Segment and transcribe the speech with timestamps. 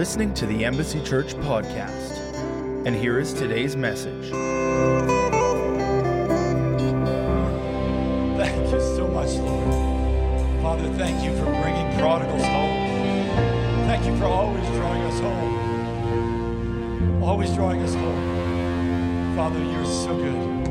[0.00, 2.16] listening to the Embassy Church podcast.
[2.86, 4.30] And here is today's message.
[8.38, 10.62] Thank you so much, Lord.
[10.62, 13.28] Father, thank you for bringing prodigals home.
[13.88, 17.22] Thank you for always drawing us home.
[17.22, 19.36] Always drawing us home.
[19.36, 20.66] Father, you're so good.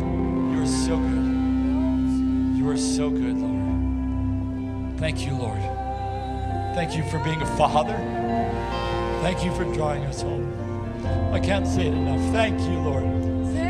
[0.56, 2.58] You're so good.
[2.58, 5.00] You are so good, Lord.
[5.00, 5.62] Thank you, Lord.
[6.74, 8.29] Thank you for being a father.
[9.22, 10.54] Thank you for drawing us home.
[11.34, 12.22] I can't say it enough.
[12.32, 13.04] Thank you, Lord,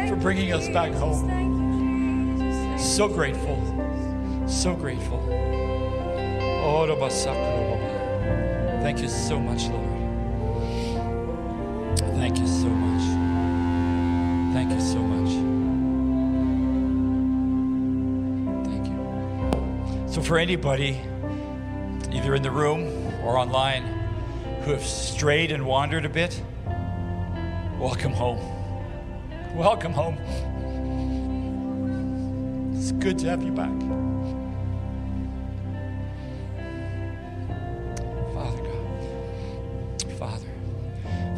[0.09, 2.77] for bringing us back home.
[2.77, 3.57] So grateful.
[4.47, 5.19] So grateful.
[8.81, 9.89] Thank you so much, Lord.
[12.15, 13.03] Thank you so much.
[14.53, 15.31] Thank you so much.
[18.67, 20.11] Thank you.
[20.11, 21.01] So, for anybody,
[22.11, 23.98] either in the room or online,
[24.69, 26.43] who have strayed and wandered a bit,
[27.79, 28.37] welcome home.
[29.55, 30.15] Welcome home.
[32.75, 33.71] It's good to have you back.
[38.31, 40.47] Father God, Father,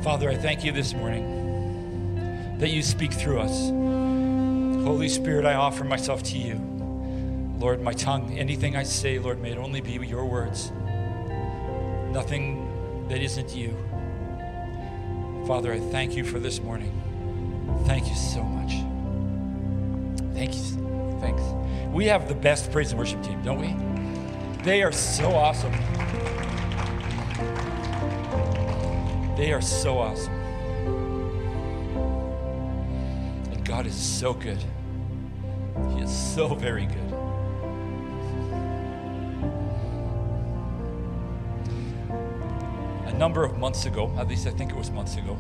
[0.04, 3.70] Father, I thank you this morning that you speak through us.
[4.84, 6.56] Holy Spirit, I offer myself to you.
[7.60, 10.74] Lord, my tongue, anything I say, Lord, may it only be your words,
[12.12, 12.68] nothing
[13.12, 13.76] that isn't you.
[15.46, 16.94] Father, I thank you for this morning.
[17.86, 18.72] Thank you so much.
[20.34, 21.20] Thank you.
[21.20, 21.42] Thanks.
[21.94, 24.64] We have the best praise and worship team, don't we?
[24.64, 25.74] They are so awesome.
[29.36, 30.34] They are so awesome.
[33.52, 34.64] And God is so good.
[35.96, 37.31] He is so very good.
[43.22, 45.38] Number of months ago, at least I think it was months ago,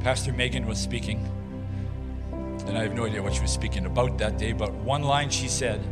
[0.00, 1.22] Pastor Megan was speaking
[2.66, 5.28] and I have no idea what she was speaking about that day, but one line
[5.28, 5.84] she said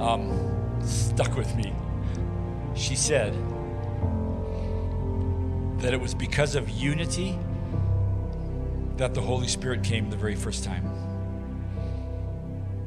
[0.00, 0.26] um,
[0.84, 1.72] stuck with me.
[2.74, 3.32] She said
[5.78, 7.38] that it was because of unity
[8.96, 10.84] that the Holy Spirit came the very first time.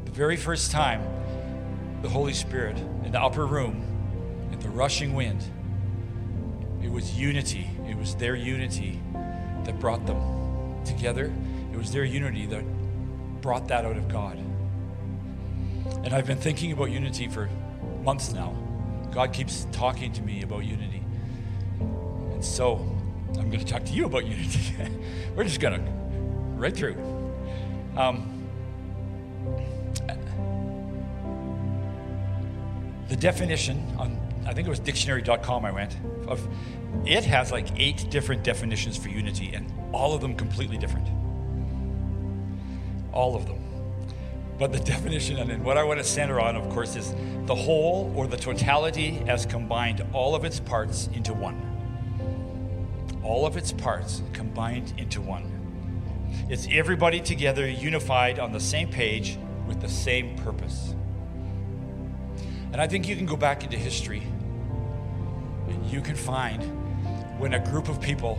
[0.04, 1.02] The very first time
[2.02, 3.82] the Holy Spirit in the upper room,
[4.52, 5.42] in the rushing wind,
[6.96, 7.70] was unity.
[7.90, 9.02] It was their unity
[9.66, 10.18] that brought them
[10.86, 11.30] together.
[11.74, 12.64] It was their unity that
[13.42, 14.38] brought that out of God.
[16.06, 17.50] And I've been thinking about unity for
[18.02, 18.56] months now.
[19.12, 21.04] God keeps talking to me about unity.
[21.82, 22.76] And so
[23.38, 24.62] I'm going to talk to you about unity.
[25.36, 25.92] We're just going to,
[26.56, 26.96] right through.
[27.98, 28.32] Um,
[33.10, 35.98] the definition on, I think it was dictionary.com I went,
[36.28, 36.48] of
[37.06, 41.08] it has like eight different definitions for unity, and all of them completely different
[43.16, 43.60] all of them.
[44.60, 48.14] But the definition, and what I want to center on, of course, is the whole
[48.16, 51.62] or the totality as combined all of its parts into one.
[53.24, 55.52] All of its parts combined into one.
[56.50, 60.94] It's everybody together, unified on the same page with the same purpose.
[62.72, 64.24] And I think you can go back into history
[65.86, 66.62] you can find
[67.40, 68.38] when a group of people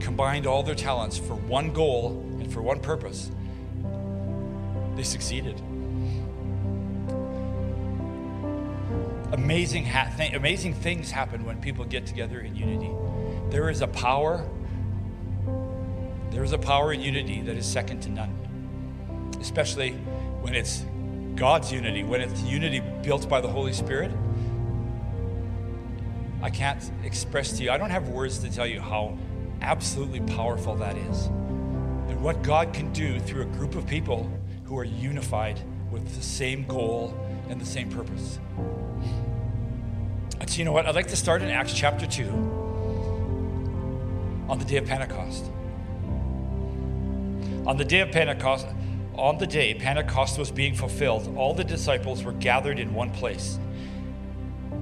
[0.00, 3.30] combined all their talents for one goal and for one purpose,
[4.96, 5.60] they succeeded.
[9.32, 12.90] Amazing, ha- th- amazing things happen when people get together in unity.
[13.50, 14.48] There is a power,
[16.30, 19.92] there is a power in unity that is second to none, especially
[20.40, 20.84] when it's
[21.34, 24.10] God's unity, when it's unity built by the Holy Spirit.
[26.42, 29.16] I can't express to you, I don't have words to tell you how
[29.60, 31.26] absolutely powerful that is.
[31.26, 34.30] And what God can do through a group of people
[34.64, 35.60] who are unified
[35.90, 38.38] with the same goal and the same purpose.
[40.46, 40.86] So, you know what?
[40.86, 42.24] I'd like to start in Acts chapter 2
[44.48, 45.44] on the day of Pentecost.
[47.66, 48.66] On the day of Pentecost,
[49.14, 53.58] on the day Pentecost was being fulfilled, all the disciples were gathered in one place.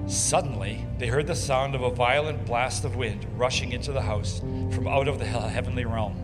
[0.06, 4.38] Suddenly, they heard the sound of a violent blast of wind rushing into the house
[4.38, 6.22] from out of the heavenly realm.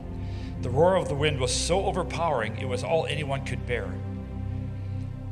[0.60, 3.92] The roar of the wind was so overpowering, it was all anyone could bear.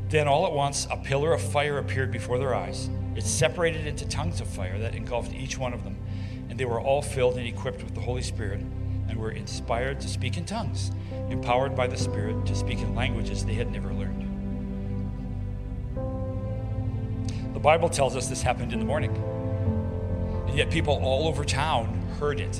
[0.08, 2.90] Then, all at once, a pillar of fire appeared before their eyes.
[3.14, 5.96] It separated into tongues of fire that engulfed each one of them,
[6.48, 8.60] and they were all filled and equipped with the Holy Spirit
[9.08, 10.90] and were inspired to speak in tongues,
[11.28, 14.19] empowered by the Spirit to speak in languages they had never learned.
[17.60, 19.14] The Bible tells us this happened in the morning.
[20.48, 22.54] And yet people all over town heard it.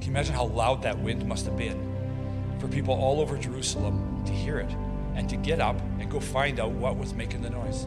[0.00, 4.24] Can you imagine how loud that wind must have been for people all over Jerusalem
[4.24, 4.70] to hear it
[5.14, 7.84] and to get up and go find out what was making the noise?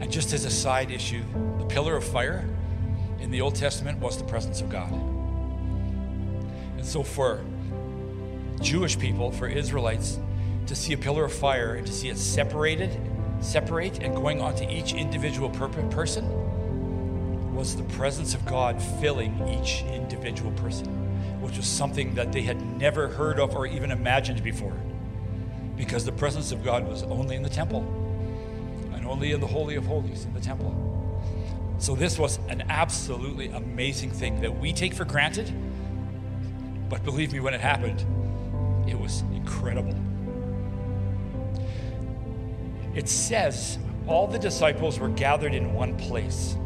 [0.00, 1.24] And just as a side issue,
[1.58, 2.48] the pillar of fire
[3.18, 4.92] in the Old Testament was the presence of God.
[6.76, 7.44] And so for
[8.60, 10.20] Jewish people, for Israelites,
[10.68, 12.96] to see a pillar of fire and to see it separated,
[13.44, 16.24] separate, and going on to each individual per- person
[17.54, 20.86] was the presence of God filling each individual person,
[21.40, 24.76] which was something that they had never heard of or even imagined before.
[25.76, 27.80] Because the presence of God was only in the temple
[28.94, 30.88] and only in the Holy of Holies in the temple.
[31.78, 35.52] So, this was an absolutely amazing thing that we take for granted.
[36.88, 38.04] But believe me, when it happened,
[38.88, 40.01] it was incredible.
[42.94, 46.56] It says all the disciples were gathered in one place.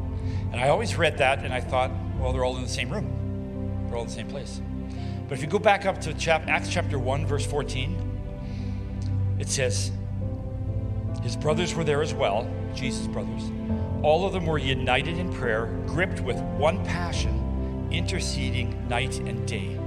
[0.53, 3.87] And I always read that and I thought, well, they're all in the same room,
[3.87, 4.61] they're all in the same place.
[5.29, 9.91] But if you go back up to chap- Acts chapter 1, verse 14, it says,
[11.23, 13.51] His brothers were there as well, Jesus' brothers.
[14.03, 19.79] All of them were united in prayer, gripped with one passion, interceding night and day.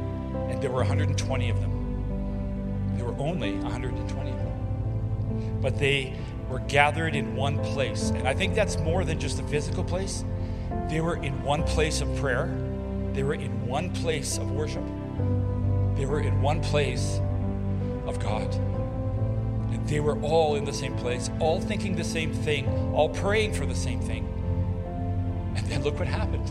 [0.50, 2.96] And there were 120 of them.
[2.96, 4.49] There were only 120 of them.
[5.62, 6.16] But they
[6.50, 8.10] were gathered in one place.
[8.10, 10.24] And I think that's more than just a physical place.
[10.90, 12.48] They were in one place of prayer,
[13.14, 14.84] they were in one place of worship,
[15.96, 17.20] they were in one place
[18.06, 18.54] of God.
[19.72, 23.54] And they were all in the same place, all thinking the same thing, all praying
[23.54, 24.26] for the same thing.
[25.56, 26.48] And then look what happened.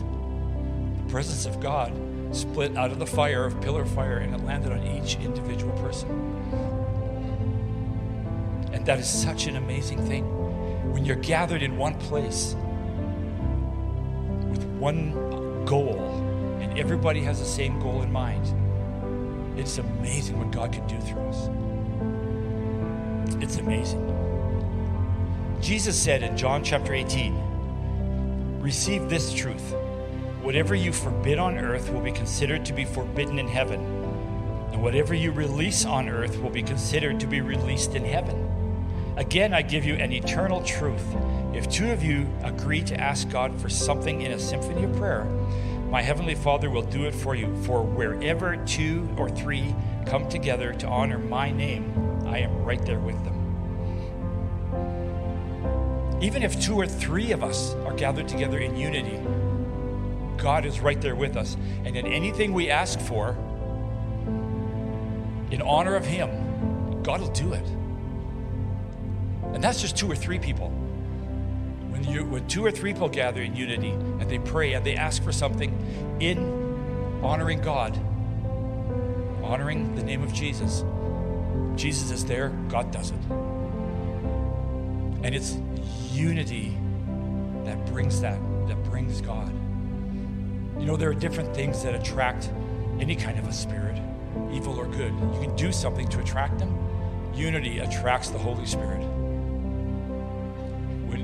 [1.05, 1.93] The presence of God
[2.31, 6.38] split out of the fire of pillar fire and it landed on each individual person.
[8.89, 10.25] That is such an amazing thing.
[10.91, 12.55] When you're gathered in one place
[14.49, 15.11] with one
[15.65, 18.47] goal and everybody has the same goal in mind,
[19.59, 21.49] it's amazing what God can do through us.
[23.43, 24.01] It's amazing.
[25.61, 29.75] Jesus said in John chapter 18, Receive this truth.
[30.41, 33.81] Whatever you forbid on earth will be considered to be forbidden in heaven,
[34.71, 38.48] and whatever you release on earth will be considered to be released in heaven.
[39.19, 41.03] Again, I give you an eternal truth.
[41.53, 45.25] If two of you agree to ask God for something in a symphony of prayer,
[45.89, 47.53] my heavenly Father will do it for you.
[47.63, 49.75] For wherever two or three
[50.05, 53.35] come together to honor my name, I am right there with them.
[56.21, 59.19] Even if two or three of us are gathered together in unity,
[60.41, 61.57] God is right there with us.
[61.83, 63.31] And in anything we ask for,
[65.51, 67.67] in honor of Him, God will do it.
[69.53, 70.69] And that's just two or three people.
[71.89, 74.95] When, you, when two or three people gather in unity and they pray and they
[74.95, 76.37] ask for something in
[77.23, 77.97] honoring God,
[79.43, 80.83] honoring the name of Jesus,
[81.75, 83.19] Jesus is there, God does it.
[85.21, 85.57] And it's
[86.11, 86.77] unity
[87.65, 89.51] that brings that, that brings God.
[90.79, 92.49] You know, there are different things that attract
[92.99, 93.99] any kind of a spirit,
[94.51, 95.13] evil or good.
[95.13, 96.73] You can do something to attract them.
[97.33, 99.08] Unity attracts the Holy Spirit.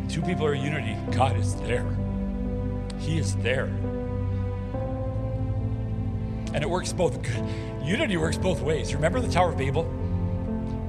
[0.09, 1.85] Two people are unity, God is there.
[2.99, 3.65] He is there.
[6.53, 7.19] And it works both.
[7.83, 8.95] Unity works both ways.
[8.95, 9.83] Remember the Tower of Babel?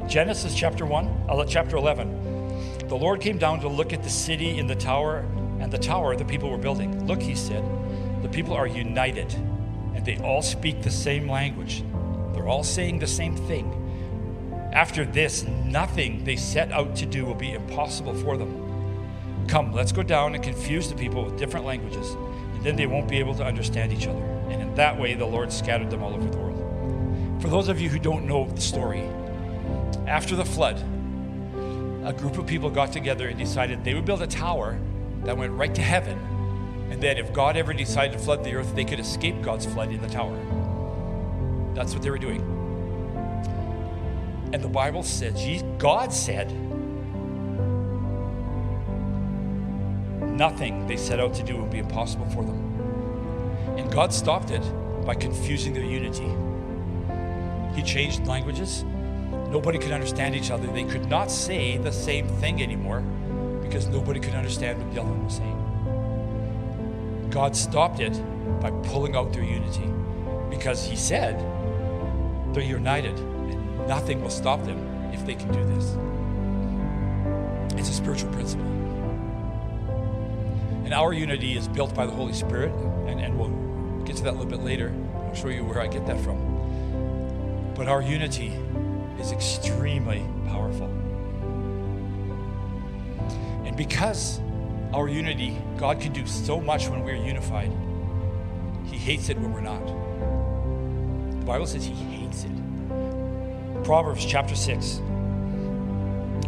[0.09, 2.89] Genesis chapter 1, uh, chapter 11.
[2.89, 5.25] The Lord came down to look at the city in the tower
[5.61, 7.07] and the tower the people were building.
[7.07, 7.65] Look, he said,
[8.23, 9.35] the people are united
[9.95, 11.83] and they all speak the same language.
[12.33, 13.83] They're all saying the same thing.
[14.73, 18.66] After this, nothing they set out to do will be impossible for them.
[19.49, 22.11] Come, let's go down and confuse the people with different languages,
[22.55, 24.23] and then they won't be able to understand each other.
[24.51, 27.43] And in that way, the Lord scattered them all over the world.
[27.43, 29.03] For those of you who don't know the story,
[30.07, 30.79] after the flood,
[32.05, 34.79] a group of people got together and decided they would build a tower
[35.25, 36.19] that went right to heaven.
[36.91, 39.91] And then, if God ever decided to flood the earth, they could escape God's flood
[39.91, 40.37] in the tower.
[41.75, 42.41] That's what they were doing.
[44.53, 45.35] And the Bible said,
[45.79, 46.51] God said,
[50.37, 52.59] nothing they set out to do would be impossible for them.
[53.79, 54.63] And God stopped it
[55.05, 56.29] by confusing their unity.
[57.75, 58.85] He changed languages.
[59.51, 60.67] Nobody could understand each other.
[60.67, 63.01] They could not say the same thing anymore
[63.63, 65.63] because nobody could understand what the other one was saying.
[67.31, 68.21] God stopped it
[68.61, 69.89] by pulling out their unity
[70.51, 71.39] because He said
[72.55, 74.79] they're united and nothing will stop them
[75.13, 75.97] if they can do this.
[77.79, 78.76] It's a spiritual principle.
[80.87, 82.73] And our unity is built by the Holy Spirit,
[83.09, 84.95] and, and we'll get to that a little bit later.
[85.17, 87.75] I'll show you where I get that from.
[87.75, 88.53] But our unity
[89.19, 90.87] is extremely powerful.
[93.67, 94.39] And because
[94.95, 97.73] our unity, God can do so much when we're unified,
[98.85, 99.85] He hates it when we're not.
[101.41, 103.83] The Bible says He hates it.
[103.83, 105.01] Proverbs chapter 6,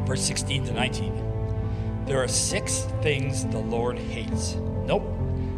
[0.06, 1.27] verse 16 to 19.
[2.08, 4.54] There are six things the Lord hates.
[4.86, 5.04] Nope,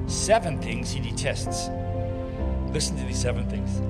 [0.09, 1.69] seven things He detests.
[2.73, 3.81] Listen to these seven things.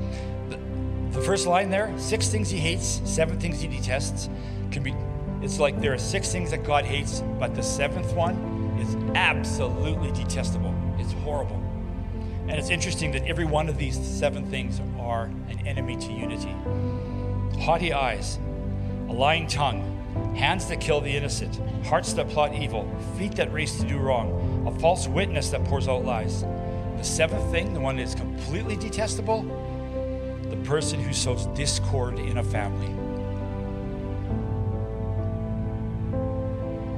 [0.50, 4.28] The, the first line there, six things He hates, seven things He detests,
[4.70, 4.94] can be
[5.42, 8.36] it's like there are six things that God hates, but the seventh one
[8.78, 10.74] is absolutely detestable.
[10.98, 11.56] It's horrible.
[12.46, 16.54] And it's interesting that every one of these seven things are an enemy to unity
[17.60, 18.38] haughty eyes,
[19.08, 19.89] a lying tongue,
[20.34, 22.88] hands that kill the innocent, hearts that plot evil,
[23.18, 26.42] feet that race to do wrong, a false witness that pours out lies.
[26.96, 29.42] The seventh thing, the one that is completely detestable,
[30.50, 32.94] the person who sows discord in a family.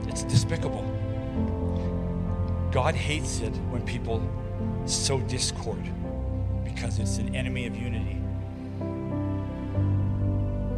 [0.09, 0.83] It's despicable.
[2.71, 4.23] God hates it when people
[4.87, 5.83] sow discord
[6.65, 8.19] because it's an enemy of unity.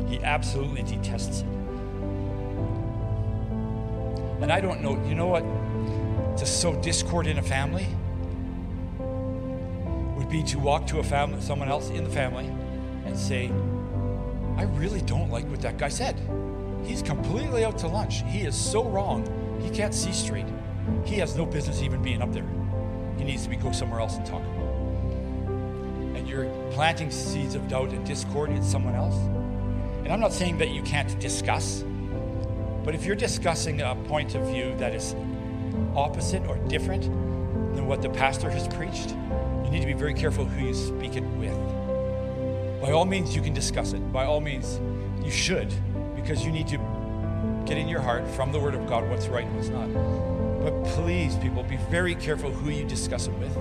[0.08, 1.53] He absolutely detests it.
[4.44, 5.42] And I don't know, you know what?
[6.36, 7.86] To sow discord in a family
[10.18, 12.52] would be to walk to a family, someone else in the family,
[13.06, 13.50] and say,
[14.58, 16.20] I really don't like what that guy said.
[16.84, 18.22] He's completely out to lunch.
[18.26, 19.24] He is so wrong.
[19.62, 20.44] He can't see straight.
[21.06, 22.46] He has no business even being up there.
[23.16, 24.42] He needs to be go somewhere else and talk.
[26.16, 29.16] And you're planting seeds of doubt and discord in someone else.
[30.04, 31.82] And I'm not saying that you can't discuss,
[32.84, 35.14] but if you're discussing a point of view that is
[35.96, 37.02] opposite or different
[37.74, 39.10] than what the pastor has preached,
[39.64, 41.56] you need to be very careful who you speak it with.
[42.82, 44.12] By all means, you can discuss it.
[44.12, 44.78] By all means,
[45.24, 45.72] you should
[46.14, 46.78] because you need to
[47.66, 49.88] get in your heart from the Word of God what's right and what's not.
[50.62, 53.56] But please, people, be very careful who you discuss it with.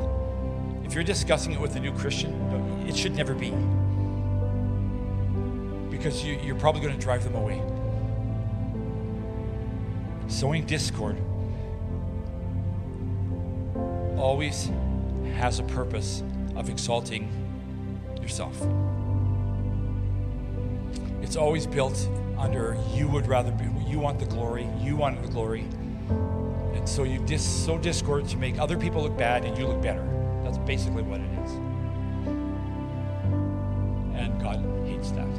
[0.85, 2.33] If you're discussing it with a new Christian,
[2.87, 3.51] it should never be.
[5.89, 7.61] Because you, you're probably going to drive them away.
[10.33, 11.15] Sowing discord
[14.17, 14.71] always
[15.35, 16.23] has a purpose
[16.55, 17.29] of exalting
[18.19, 18.59] yourself.
[21.21, 22.09] It's always built
[22.39, 25.65] under you would rather be, you want the glory, you want the glory.
[26.73, 29.83] And so you dis, sow discord to make other people look bad and you look
[29.83, 30.03] better.
[30.43, 31.51] That's basically what it is.
[34.19, 35.29] And God hates that.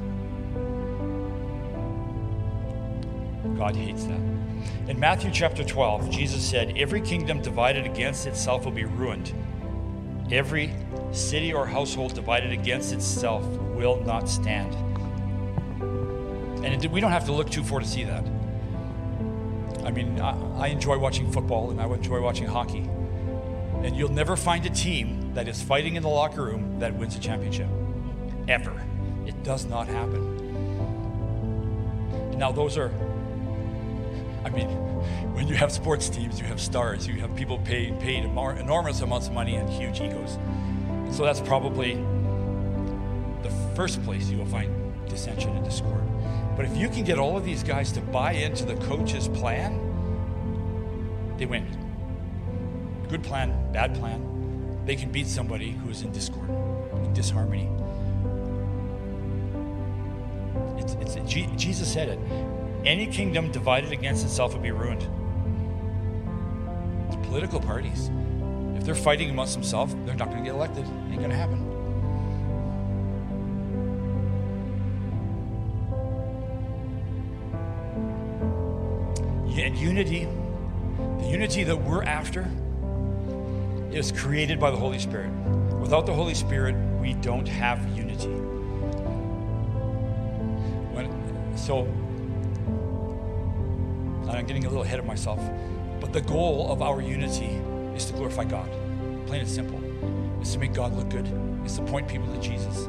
[3.59, 4.34] God hates that.
[4.89, 9.33] In Matthew chapter 12, Jesus said, Every kingdom divided against itself will be ruined.
[10.31, 10.73] Every
[11.13, 13.45] city or household divided against itself
[13.75, 14.75] will not stand.
[16.65, 18.25] And it, we don't have to look too far to see that.
[19.85, 22.89] I mean, I, I enjoy watching football and I enjoy watching hockey.
[23.83, 27.17] And you'll never find a team that is fighting in the locker room that wins
[27.17, 27.69] a championship.
[28.49, 28.83] Ever.
[29.27, 30.35] It does not happen.
[32.39, 32.91] Now, those are,
[34.45, 34.69] I mean,
[35.35, 39.29] when you have sports teams, you have stars, you have people paid, paid enormous amounts
[39.29, 40.37] of money and huge egos.
[40.89, 41.95] And so that's probably
[43.43, 44.71] the first place you will find
[45.09, 46.03] dissension and discord.
[46.57, 49.81] But if you can get all of these guys to buy into the coach's plan,
[51.39, 51.67] they win.
[53.09, 54.83] Good plan, bad plan.
[54.85, 57.71] They can beat somebody who is in discord, in disharmony.
[60.79, 62.19] It's, it's, Jesus said it.
[62.85, 65.09] Any kingdom divided against itself will be ruined.
[67.09, 68.11] It's political parties.
[68.77, 70.85] If they're fighting amongst themselves, they're not going to get elected.
[70.85, 71.71] Ain't going to happen.
[79.59, 80.29] And unity,
[81.21, 82.51] the unity that we're after,
[83.91, 85.31] is created by the Holy Spirit.
[85.81, 88.29] Without the Holy Spirit, we don't have unity.
[90.93, 91.89] When, so,
[94.45, 95.41] I'm getting a little ahead of myself,
[96.01, 97.63] but the goal of our unity
[97.97, 98.71] is to glorify God.
[99.27, 99.81] Plain and simple.
[100.43, 101.27] It's to make God look good.
[101.65, 102.85] It's to point people to Jesus.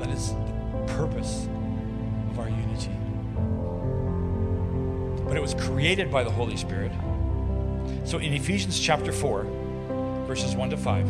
[0.00, 1.46] That is the purpose
[2.30, 2.90] of our unity
[5.26, 6.92] but it was created by the Holy Spirit.
[8.04, 9.44] So in Ephesians chapter 4,
[10.26, 11.08] verses 1 to 5,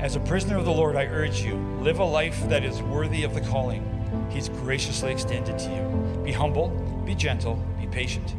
[0.00, 3.24] as a prisoner of the Lord, I urge you, live a life that is worthy
[3.24, 3.84] of the calling
[4.30, 6.22] He's graciously extended to you.
[6.24, 6.68] Be humble,
[7.04, 8.34] be gentle, be patient.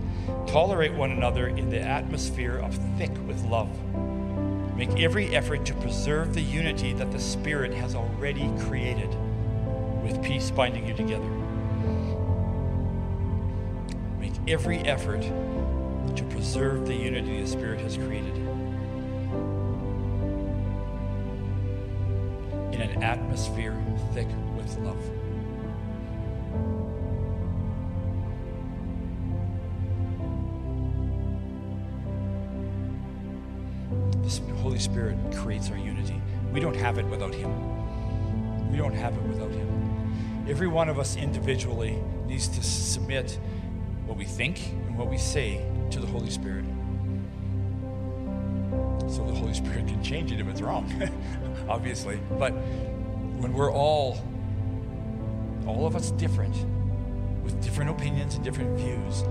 [0.48, 3.70] Tolerate one another in the atmosphere of thick with love.
[4.76, 9.10] Make every effort to preserve the unity that the Spirit has already created,
[10.02, 11.30] with peace binding you together.
[14.20, 15.22] Make every effort
[16.16, 18.36] to preserve the unity the Spirit has created.
[22.74, 23.76] In an atmosphere
[24.14, 25.19] thick with love.
[40.50, 43.38] Every one of us individually needs to submit
[44.08, 46.66] what we think and what we say to the Holy Spirit.
[49.08, 50.92] So the Holy Spirit can change it if it's wrong,
[51.70, 52.20] obviously.
[52.40, 54.18] But when we're all,
[55.68, 56.56] all of us different,
[57.44, 59.24] with different opinions and different views,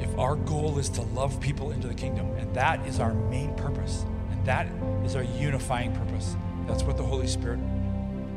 [0.00, 3.54] if our goal is to love people into the kingdom, and that is our main
[3.54, 4.66] purpose, and that
[5.04, 6.34] is our unifying purpose,
[6.66, 7.60] that's what the Holy Spirit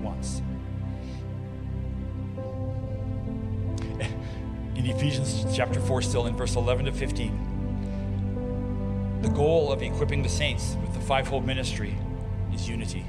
[0.03, 0.43] wants.
[4.79, 10.29] In Ephesians chapter 4, still in verse 11 to 15, the goal of equipping the
[10.29, 11.97] saints with the fivefold ministry
[12.53, 13.05] is unity.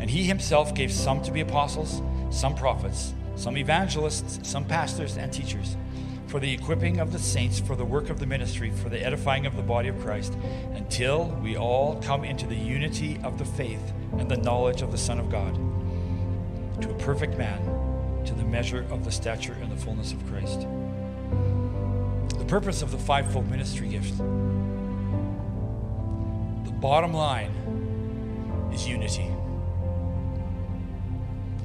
[0.00, 5.32] And he himself gave some to be apostles, some prophets, some evangelists, some pastors, and
[5.32, 5.76] teachers
[6.26, 9.46] for the equipping of the saints, for the work of the ministry, for the edifying
[9.46, 10.36] of the body of Christ,
[10.74, 14.98] until we all come into the unity of the faith and the knowledge of the
[14.98, 15.54] Son of God,
[16.82, 17.60] to a perfect man,
[18.26, 20.66] to the measure of the stature and the fullness of Christ.
[22.38, 24.24] The purpose of the fivefold ministry gift, the
[26.80, 27.50] bottom line
[28.72, 29.30] is unity.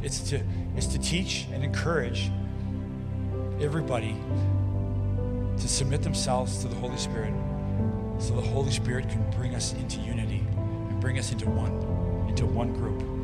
[0.01, 0.42] It's to,
[0.75, 2.32] it's to teach and encourage
[3.60, 4.16] everybody
[5.58, 7.34] to submit themselves to the Holy Spirit
[8.20, 10.45] so the Holy Spirit can bring us into unity
[10.89, 11.72] and bring us into one,
[12.30, 13.18] into one group.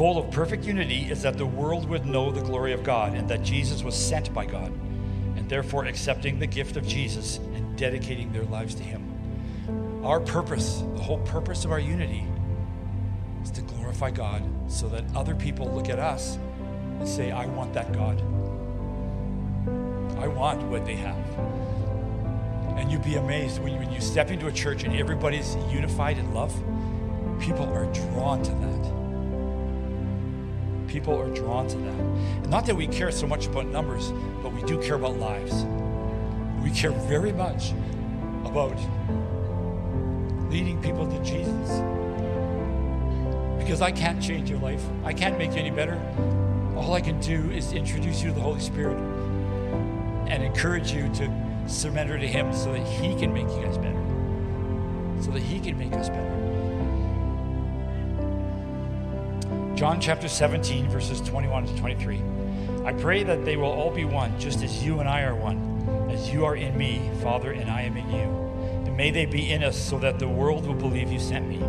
[0.00, 3.12] The goal of perfect unity is that the world would know the glory of God
[3.12, 4.72] and that Jesus was sent by God,
[5.36, 10.00] and therefore accepting the gift of Jesus and dedicating their lives to Him.
[10.02, 12.24] Our purpose, the whole purpose of our unity,
[13.42, 16.38] is to glorify God so that other people look at us
[16.98, 18.18] and say, I want that God.
[20.18, 21.38] I want what they have.
[22.78, 26.16] And you'd be amazed when you, when you step into a church and everybody's unified
[26.16, 26.54] in love,
[27.38, 29.09] people are drawn to that.
[30.90, 31.94] People are drawn to that.
[31.94, 34.10] And not that we care so much about numbers,
[34.42, 35.62] but we do care about lives.
[36.64, 37.70] We care very much
[38.44, 38.76] about
[40.50, 41.80] leading people to Jesus.
[43.62, 45.94] Because I can't change your life, I can't make you any better.
[46.76, 48.98] All I can do is introduce you to the Holy Spirit
[50.26, 51.32] and encourage you to
[51.68, 54.02] surrender to Him so that He can make you guys better.
[55.22, 56.39] So that He can make us better.
[59.80, 62.22] John chapter 17, verses 21 to 23.
[62.84, 66.10] I pray that they will all be one, just as you and I are one,
[66.12, 68.84] as you are in me, Father, and I am in you.
[68.84, 71.64] And may they be in us so that the world will believe you sent me.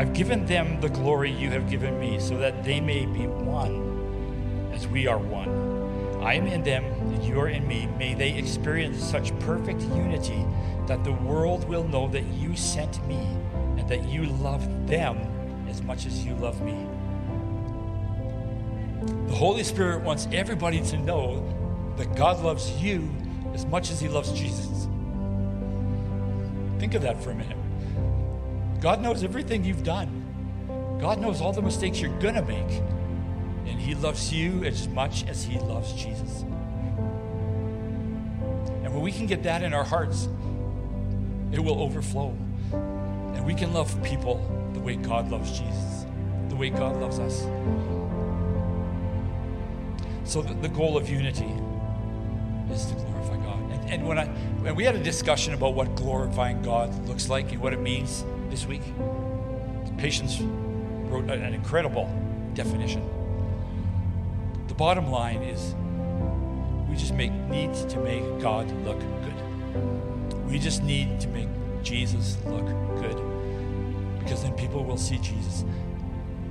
[0.00, 4.70] I've given them the glory you have given me, so that they may be one
[4.72, 6.22] as we are one.
[6.22, 7.88] I am in them, and you are in me.
[7.98, 10.46] May they experience such perfect unity
[10.86, 13.18] that the world will know that you sent me
[13.78, 15.18] and that you love them
[15.68, 16.86] as much as you love me.
[19.26, 23.08] The Holy Spirit wants everybody to know that God loves you
[23.54, 24.88] as much as he loves Jesus.
[26.78, 27.56] Think of that for a minute.
[28.80, 30.22] God knows everything you've done.
[31.00, 32.82] God knows all the mistakes you're going to make.
[33.66, 36.42] And He loves you as much as He loves Jesus.
[38.82, 40.28] And when we can get that in our hearts,
[41.52, 42.36] it will overflow.
[42.72, 44.40] And we can love people
[44.72, 46.06] the way God loves Jesus,
[46.48, 47.46] the way God loves us.
[50.26, 51.52] So the, the goal of unity
[52.72, 53.60] is to glorify God.
[53.70, 57.52] And, and when I when we had a discussion about what glorifying God looks like
[57.52, 58.82] and what it means this week,
[59.96, 62.10] Patience wrote an incredible
[62.52, 63.02] definition
[64.68, 65.74] The bottom line is
[66.88, 67.30] we just make
[67.88, 70.46] to make God look good.
[70.50, 71.48] We just need to make
[71.82, 72.66] Jesus look
[73.00, 73.16] good.
[74.18, 75.64] Because then people will see Jesus.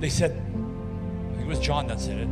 [0.00, 2.28] They said, I think it was John that said it,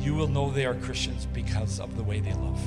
[0.00, 2.60] you will know they are Christians because of the way they love.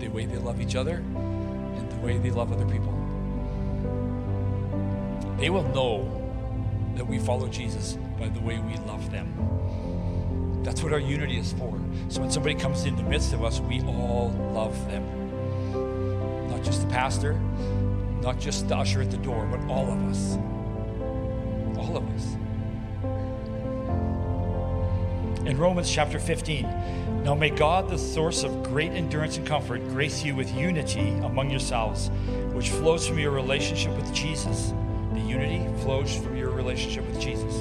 [0.00, 2.92] The way they love each other and the way they love other people.
[5.38, 6.08] They will know
[6.96, 10.62] that we follow Jesus by the way we love them.
[10.62, 11.78] That's what our unity is for.
[12.08, 16.48] So when somebody comes in the midst of us, we all love them.
[16.48, 17.34] Not just the pastor,
[18.22, 20.36] not just the usher at the door, but all of us.
[21.76, 22.36] All of us.
[25.52, 26.62] In Romans chapter 15,
[27.24, 31.50] now may God, the source of great endurance and comfort, grace you with unity among
[31.50, 32.10] yourselves,
[32.54, 34.72] which flows from your relationship with Jesus.
[35.12, 37.58] The unity flows from your relationship with Jesus,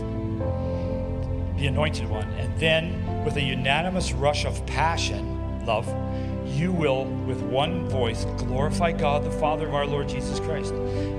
[1.58, 2.30] the anointed one.
[2.36, 5.86] And then, with a unanimous rush of passion, love,
[6.48, 10.74] you will, with one voice, glorify God, the Father of our Lord Jesus Christ.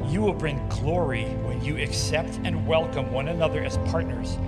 [0.09, 4.39] You will bring glory when you accept and welcome one another as partners,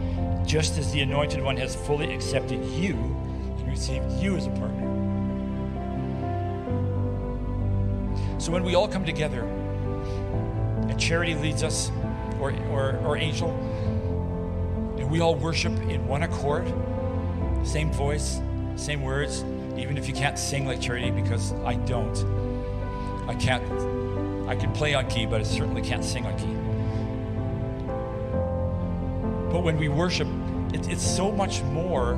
[0.46, 4.90] just as the Anointed One has fully accepted you and received you as a partner.
[8.38, 11.90] So when we all come together, and charity leads us,
[12.38, 13.50] or, or, or angel,
[14.98, 16.66] and we all worship in one accord,
[17.64, 18.40] same voice,
[18.76, 19.44] same words,
[19.78, 22.16] even if you can't sing like Charity, because I don't.
[23.26, 23.64] I can't,
[24.48, 26.63] I can play on key, but I certainly can't sing on key.
[29.54, 30.26] But when we worship,
[30.72, 32.14] it, it's so much more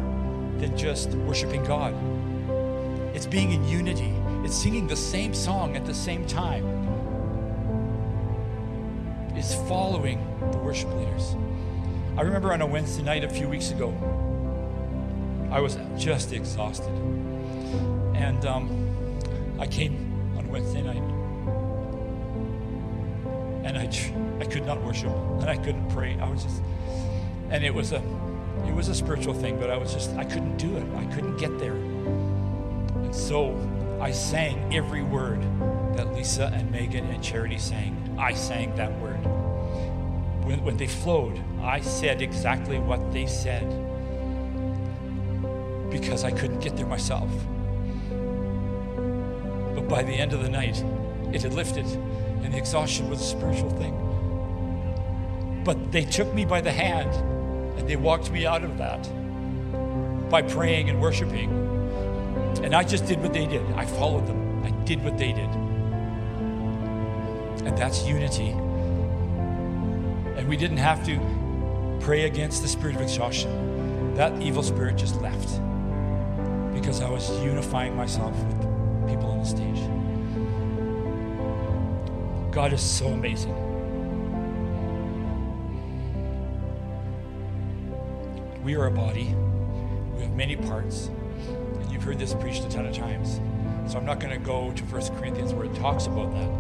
[0.57, 1.95] than just worshiping God.
[3.15, 6.65] It's being in unity, it's singing the same song at the same time,
[9.35, 10.19] it's following
[10.51, 11.37] the worship leaders.
[12.17, 13.91] I remember on a Wednesday night a few weeks ago,
[15.51, 16.95] I was just exhausted.
[18.15, 18.71] And um,
[19.59, 21.03] I came on Wednesday night,
[23.63, 23.91] and I,
[24.41, 26.19] I could not worship, and I couldn't pray.
[26.19, 26.63] I was just,
[27.51, 28.03] and it was a,
[28.67, 30.85] it was a spiritual thing, but I was just, I couldn't do it.
[30.97, 31.75] I couldn't get there.
[31.75, 33.57] And so
[34.01, 35.41] I sang every word
[35.97, 38.17] that Lisa and Megan and Charity sang.
[38.19, 39.23] I sang that word.
[40.45, 43.67] When, when they flowed, I said exactly what they said
[45.91, 47.31] because I couldn't get there myself
[49.75, 50.85] But by the end of the night,
[51.33, 53.95] it had lifted, and the exhaustion was a spiritual thing.
[55.65, 57.11] But they took me by the hand
[57.77, 59.09] and they walked me out of that
[60.31, 61.51] by praying and worshiping.
[62.63, 63.65] And I just did what they did.
[63.73, 64.65] I followed them.
[64.65, 65.49] I did what they did.
[67.65, 68.51] And that's unity.
[70.37, 71.19] And we didn't have to
[72.01, 74.15] pray against the spirit of exhaustion.
[74.15, 75.61] That evil spirit just left
[76.75, 78.61] because I was unifying myself with
[79.09, 79.81] people on the stage.
[82.53, 83.66] God is so amazing.
[88.67, 89.33] We are a body,
[90.17, 93.41] we have many parts, and you've heard this preached a ton of times.
[93.89, 96.51] So I'm not going to go to 1 Corinthians where it talks about that.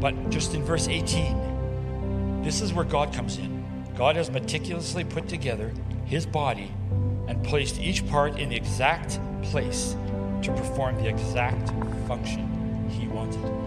[0.00, 3.62] But just in verse 18, this is where God comes in.
[3.94, 5.70] God has meticulously put together
[6.06, 6.72] his body
[7.28, 9.96] and placed each part in the exact place
[10.40, 11.68] to perform the exact
[12.08, 13.61] function he wanted.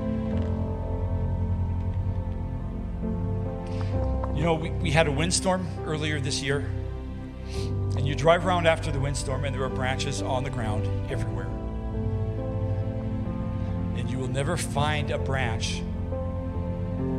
[4.45, 6.69] Know, we, we had a windstorm earlier this year,
[7.49, 11.47] and you drive around after the windstorm, and there are branches on the ground everywhere.
[13.97, 15.81] And you will never find a branch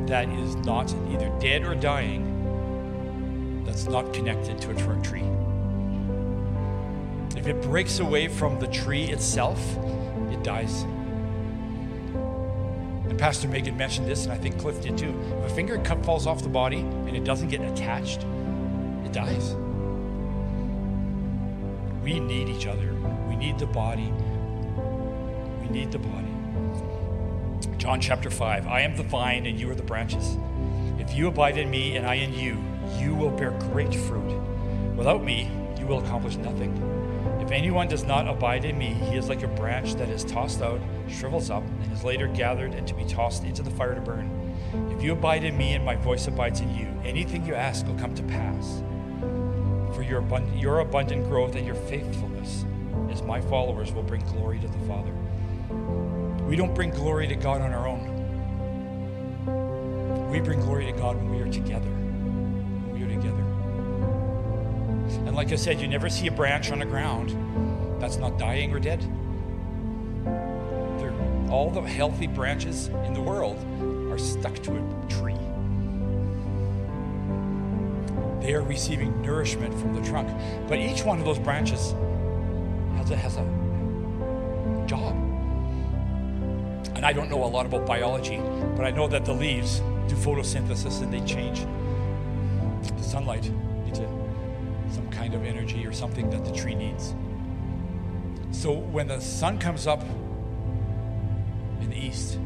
[0.07, 2.33] that is not either dead or dying
[3.65, 5.25] that's not connected to a trunk tree.
[7.37, 9.61] If it breaks away from the tree itself,
[10.31, 10.87] it dies.
[13.19, 15.19] Pastor Megan mentioned this, and I think Cliff did too.
[15.39, 18.23] If a finger cut falls off the body and it doesn't get attached,
[19.05, 19.55] it dies.
[22.03, 22.95] We need each other.
[23.29, 24.13] We need the body.
[25.63, 26.27] We need the body.
[27.79, 30.37] John chapter 5 I am the vine, and you are the branches.
[30.99, 32.63] If you abide in me and I in you,
[32.99, 34.41] you will bear great fruit.
[34.95, 36.96] Without me, you will accomplish nothing.
[37.47, 40.61] If anyone does not abide in me, he is like a branch that is tossed
[40.61, 44.01] out, shrivels up, and is later gathered and to be tossed into the fire to
[44.01, 44.29] burn.
[44.91, 47.95] If you abide in me and my voice abides in you, anything you ask will
[47.95, 48.83] come to pass.
[49.95, 52.65] For your, abund- your abundant growth and your faithfulness
[53.13, 55.13] as my followers will bring glory to the Father.
[56.47, 58.13] We don't bring glory to God on our own.
[60.33, 61.96] We bring glory to God when we are together.
[65.37, 67.37] Like I said, you never see a branch on the ground
[68.01, 69.03] that's not dying or dead.
[70.99, 71.13] They're,
[71.51, 73.59] all the healthy branches in the world
[74.11, 75.37] are stuck to a tree.
[78.41, 80.31] They are receiving nourishment from the trunk.
[80.69, 81.93] But each one of those branches
[82.97, 85.15] has a, has a job.
[86.95, 88.41] And I don't know a lot about biology,
[88.75, 91.67] but I know that the leaves do photosynthesis and they change
[92.97, 93.51] the sunlight
[95.37, 97.15] of energy or something that the tree needs.
[98.51, 100.03] So when the sun comes up
[101.81, 102.39] in the east,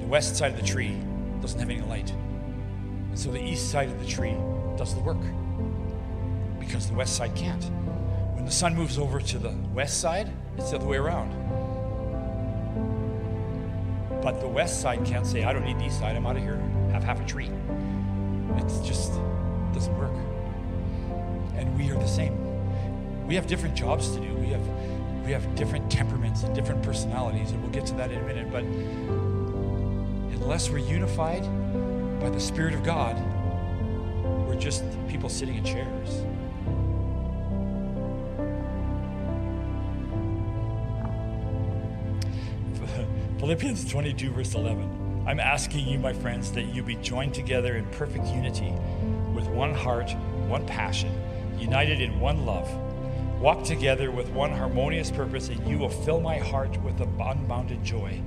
[0.00, 0.96] the west side of the tree
[1.40, 2.10] doesn't have any light.
[2.10, 4.36] And so the east side of the tree
[4.76, 5.20] does the work
[6.58, 7.64] because the west side can't.
[8.34, 11.30] When the sun moves over to the west side, it's the other way around.
[14.22, 16.42] But the west side can't say, I don't need the east side, I'm out of
[16.42, 16.56] here,
[16.92, 17.50] have half a tree.
[18.56, 19.12] It just
[19.72, 20.12] doesn't work.
[21.60, 23.26] And we are the same.
[23.26, 24.34] We have different jobs to do.
[24.34, 24.66] We have
[25.26, 28.50] we have different temperaments and different personalities, and we'll get to that in a minute.
[28.50, 28.64] But
[30.40, 31.42] unless we're unified
[32.18, 33.14] by the Spirit of God,
[34.48, 36.24] we're just people sitting in chairs.
[43.38, 45.24] Philippians 22, verse 11.
[45.26, 48.72] I'm asking you, my friends, that you be joined together in perfect unity
[49.34, 50.10] with one heart,
[50.48, 51.12] one passion,
[51.60, 52.68] united in one love.
[53.40, 58.20] Walk together with one harmonious purpose, and you will fill my heart with unbounded joy.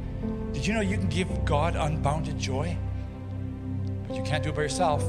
[0.54, 2.78] Did you know you can give God unbounded joy?
[4.08, 5.04] But you can't do it by yourself.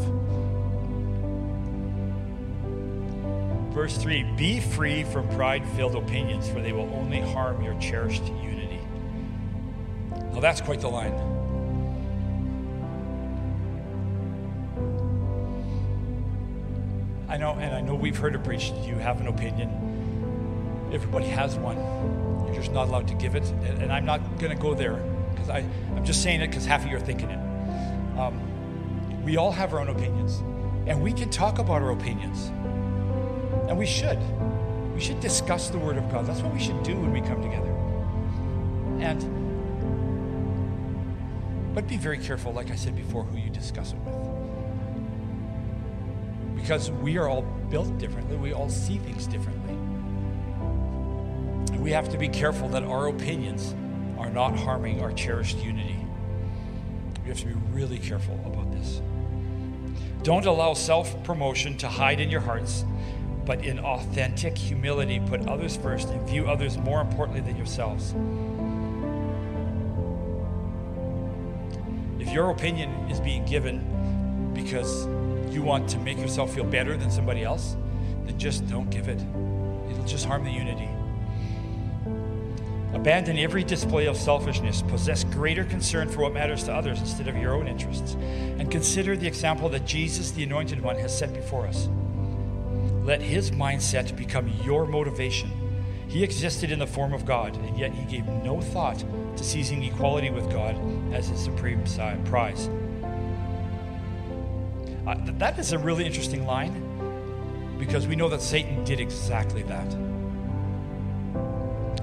[3.74, 8.24] Verse 3 Be free from pride filled opinions, for they will only harm your cherished
[8.26, 8.80] unity.
[10.32, 11.33] Now that's quite the line.
[17.58, 18.74] And I know we've heard it preached.
[18.84, 20.90] You have an opinion.
[20.92, 21.76] Everybody has one.
[22.46, 23.48] You're just not allowed to give it.
[23.48, 26.84] And, and I'm not going to go there because I'm just saying it because half
[26.84, 28.18] of you are thinking it.
[28.18, 30.42] Um, we all have our own opinions,
[30.86, 32.48] and we can talk about our opinions,
[33.68, 34.18] and we should.
[34.94, 36.26] We should discuss the Word of God.
[36.26, 37.70] That's what we should do when we come together.
[39.00, 39.34] And
[41.74, 44.23] but be very careful, like I said before, who you discuss it with
[46.64, 48.38] because we are all built differently.
[48.38, 49.74] We all see things differently.
[51.76, 53.74] We have to be careful that our opinions
[54.16, 55.98] are not harming our cherished unity.
[57.22, 59.02] We have to be really careful about this.
[60.22, 62.86] Don't allow self promotion to hide in your hearts,
[63.44, 68.14] but in authentic humility, put others first and view others more importantly than yourselves.
[72.18, 75.06] If your opinion is being given because
[75.54, 77.76] you want to make yourself feel better than somebody else,
[78.24, 79.20] then just don't give it.
[79.90, 80.88] It'll just harm the unity.
[82.94, 84.82] Abandon every display of selfishness.
[84.82, 88.14] Possess greater concern for what matters to others instead of your own interests.
[88.14, 91.88] And consider the example that Jesus, the Anointed One, has set before us.
[93.04, 95.50] Let his mindset become your motivation.
[96.08, 99.04] He existed in the form of God, and yet he gave no thought
[99.36, 100.76] to seizing equality with God
[101.12, 101.82] as his supreme
[102.24, 102.70] prize.
[105.06, 106.72] Uh, that is a really interesting line
[107.78, 109.92] because we know that Satan did exactly that.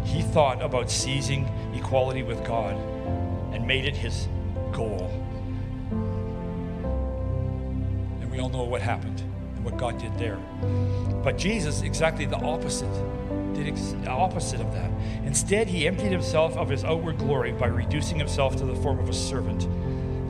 [0.05, 2.75] He thought about seizing equality with God
[3.53, 4.27] and made it his
[4.71, 5.09] goal.
[8.21, 9.21] And we all know what happened
[9.55, 10.37] and what God did there.
[11.23, 12.93] But Jesus, exactly the opposite,
[13.55, 14.91] did ex- the opposite of that.
[15.25, 19.09] Instead, he emptied himself of his outward glory by reducing himself to the form of
[19.09, 19.67] a servant.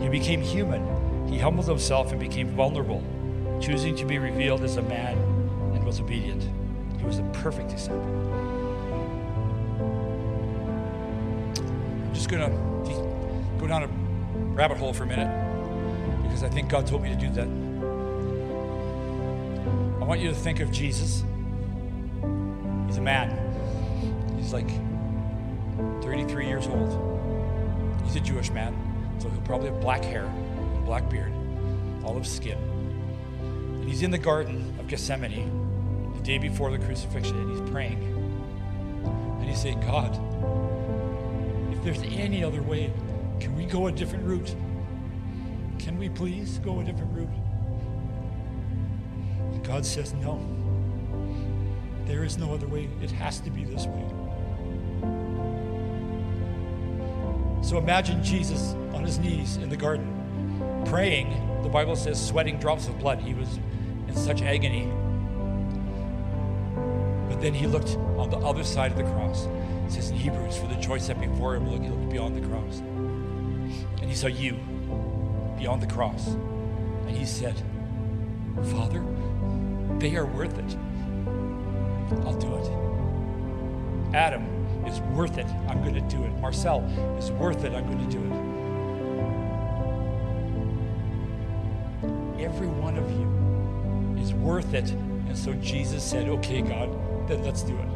[0.02, 3.04] He became human he humbled himself and became vulnerable,
[3.62, 5.18] choosing to be revealed as a man
[5.74, 6.48] and was obedient.
[7.00, 8.08] He was a perfect example.
[12.06, 13.88] I'm just going to go down a
[14.54, 17.48] rabbit hole for a minute because I think God told me to do that.
[20.02, 21.24] I want you to think of Jesus.
[22.88, 23.38] He's a man.
[24.38, 24.70] He's like
[26.04, 28.02] 33 years old.
[28.04, 28.76] He's a Jewish man,
[29.20, 30.26] so he'll probably have black hair
[30.92, 31.32] black beard,
[32.04, 32.58] olive skin.
[33.40, 38.04] And he's in the Garden of Gethsemane the day before the crucifixion, and he's praying.
[39.40, 40.12] And he's saying, God,
[41.72, 42.92] if there's any other way,
[43.40, 44.54] can we go a different route?
[45.80, 47.30] Can we please go a different route?
[49.54, 50.46] And God says, No.
[52.04, 52.90] There is no other way.
[53.02, 54.06] It has to be this way.
[57.62, 60.21] So imagine Jesus on his knees in the garden
[60.92, 61.32] praying,
[61.64, 63.22] the Bible says, sweating drops of blood.
[63.22, 63.60] He was
[64.10, 64.92] in such agony.
[67.30, 69.46] But then he looked on the other side of the cross.
[69.86, 72.80] It says in Hebrews, for the joy set before him, he looked beyond the cross.
[72.80, 74.60] And he saw you
[75.58, 76.28] beyond the cross.
[76.28, 77.56] And he said,
[78.66, 79.02] Father,
[79.98, 80.76] they are worth it.
[82.26, 84.14] I'll do it.
[84.14, 84.44] Adam
[84.86, 85.48] is worth it.
[85.70, 86.32] I'm going to do it.
[86.42, 86.82] Marcel
[87.18, 87.72] is worth it.
[87.72, 88.51] I'm going to do it.
[92.44, 96.90] Every one of you is worth it, and so Jesus said, Okay, God,
[97.28, 97.88] then let's do it.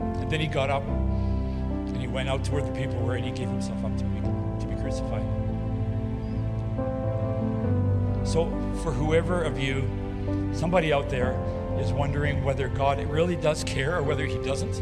[0.00, 3.24] And then he got up and he went out to where the people were and
[3.24, 5.24] he gave himself up to be, to be crucified.
[8.26, 8.46] So,
[8.82, 9.88] for whoever of you,
[10.52, 11.32] somebody out there
[11.80, 14.74] is wondering whether God really does care or whether he doesn't,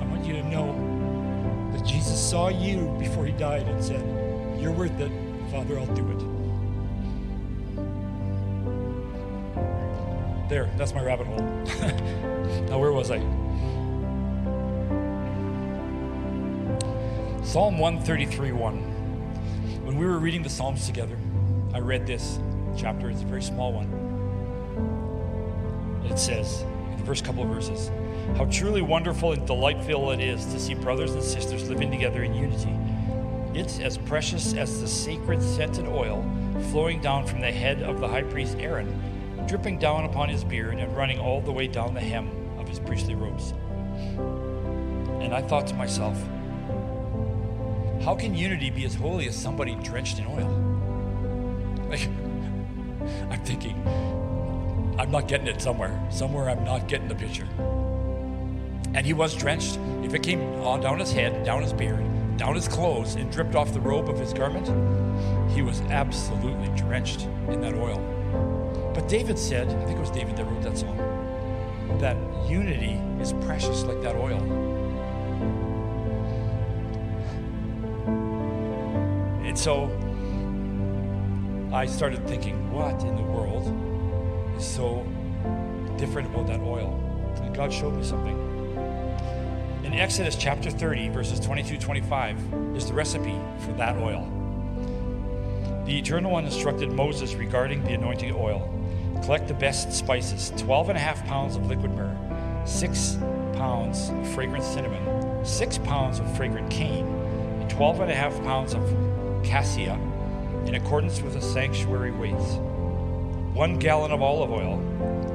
[0.00, 4.00] I want you to know that Jesus saw you before he died and said,
[4.60, 5.10] You're worth it.
[5.54, 6.18] Father, I'll do it.
[10.48, 11.38] There, that's my rabbit hole.
[12.68, 13.20] now, where was I?
[17.44, 18.74] Psalm 133 1.
[19.84, 21.16] When we were reading the Psalms together,
[21.72, 22.40] I read this
[22.76, 23.08] chapter.
[23.08, 23.86] It's a very small one.
[26.10, 27.92] It says, in the first couple of verses,
[28.36, 32.34] How truly wonderful and delightful it is to see brothers and sisters living together in
[32.34, 32.76] unity.
[33.54, 36.24] It's as precious as the sacred scented oil
[36.72, 40.78] flowing down from the head of the high priest Aaron, dripping down upon his beard
[40.78, 43.52] and running all the way down the hem of his priestly robes.
[45.22, 46.20] And I thought to myself,
[48.02, 50.48] how can unity be as holy as somebody drenched in oil?
[51.88, 52.08] Like,
[53.30, 53.80] I'm thinking,
[54.98, 55.96] I'm not getting it somewhere.
[56.10, 57.46] Somewhere I'm not getting the picture.
[58.94, 59.78] And he was drenched.
[60.02, 62.04] If it came on down his head, down his beard,
[62.36, 64.66] down his clothes, and dripped off the robe of his garment,
[65.52, 68.00] he was absolutely drenched in that oil.
[68.94, 70.96] But David said, I think it was David that wrote that song,
[72.00, 72.16] that
[72.48, 74.40] unity is precious like that oil.
[79.44, 79.90] And so
[81.72, 83.66] I started thinking, what in the world
[84.56, 85.06] is so
[85.96, 87.00] different about that oil?
[87.42, 88.53] And God showed me something.
[89.94, 92.36] In Exodus chapter 30, verses 22 25,
[92.74, 94.26] is the recipe for that oil.
[95.86, 98.68] The Eternal One instructed Moses regarding the anointing oil
[99.22, 102.16] collect the best spices 12 and a half pounds of liquid myrrh,
[102.66, 103.18] 6
[103.52, 107.06] pounds of fragrant cinnamon, 6 pounds of fragrant cane,
[107.60, 108.82] and 12 and a half pounds of
[109.44, 109.94] cassia
[110.66, 112.56] in accordance with the sanctuary weights.
[113.54, 114.78] One gallon of olive oil.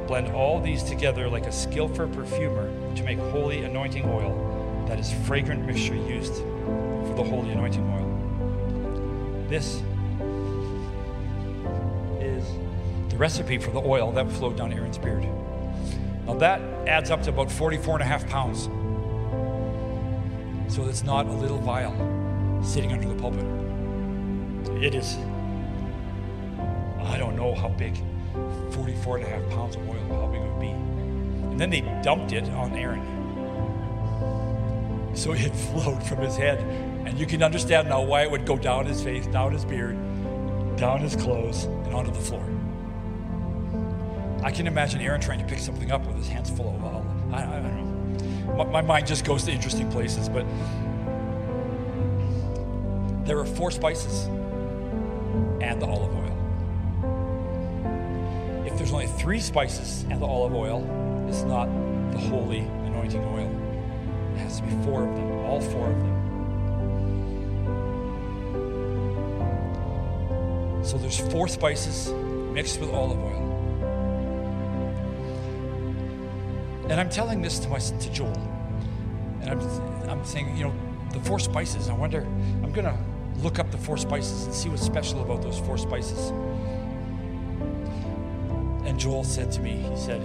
[0.06, 4.49] Blend all these together like a skillful perfumer to make holy anointing oil,
[4.90, 9.46] that is fragrant mixture used for the holy anointing oil.
[9.48, 9.84] This
[12.20, 12.44] is
[13.10, 15.28] the recipe for the oil that flowed down Aaron's beard.
[16.26, 18.64] Now that adds up to about 44 and a half pounds.
[20.74, 21.94] So it's not a little vial
[22.64, 23.46] sitting under the pulpit.
[24.84, 25.18] It is,
[27.04, 27.96] I don't know how big,
[28.72, 30.72] 44 and a half pounds of oil, how big it would be.
[30.72, 33.19] And then they dumped it on Aaron.
[35.14, 36.60] So it flowed from his head.
[37.06, 39.98] And you can understand now why it would go down his face, down his beard,
[40.78, 42.46] down his clothes, and onto the floor.
[44.44, 47.06] I can imagine Aaron trying to pick something up with his hands full of oil.
[47.34, 48.54] I, I don't know.
[48.56, 50.46] My, my mind just goes to interesting places, but
[53.26, 54.26] there are four spices
[55.62, 56.26] and the olive oil.
[58.66, 60.86] If there's only three spices and the olive oil,
[61.28, 61.68] it's not
[62.12, 63.59] the holy anointing oil.
[64.40, 66.16] It has to be four of them, all four of them.
[70.86, 72.14] So there's four spices
[72.54, 73.46] mixed with olive oil.
[76.90, 78.34] And I'm telling this to my to Joel,
[79.42, 79.60] and I'm
[80.10, 80.74] I'm saying, you know,
[81.12, 81.90] the four spices.
[81.90, 82.22] I wonder.
[82.64, 82.98] I'm gonna
[83.40, 86.30] look up the four spices and see what's special about those four spices.
[88.86, 90.22] And Joel said to me, he said,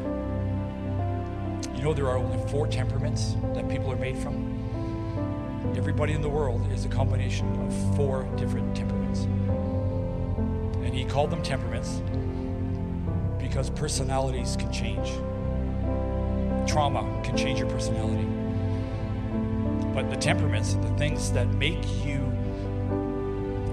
[1.85, 5.75] Know, there are only four temperaments that people are made from.
[5.77, 9.25] Everybody in the world is a combination of four different temperaments.
[10.83, 12.01] And he called them temperaments
[13.38, 15.11] because personalities can change.
[16.66, 18.27] Trauma can change your personality.
[19.92, 22.33] But the temperaments, the things that make you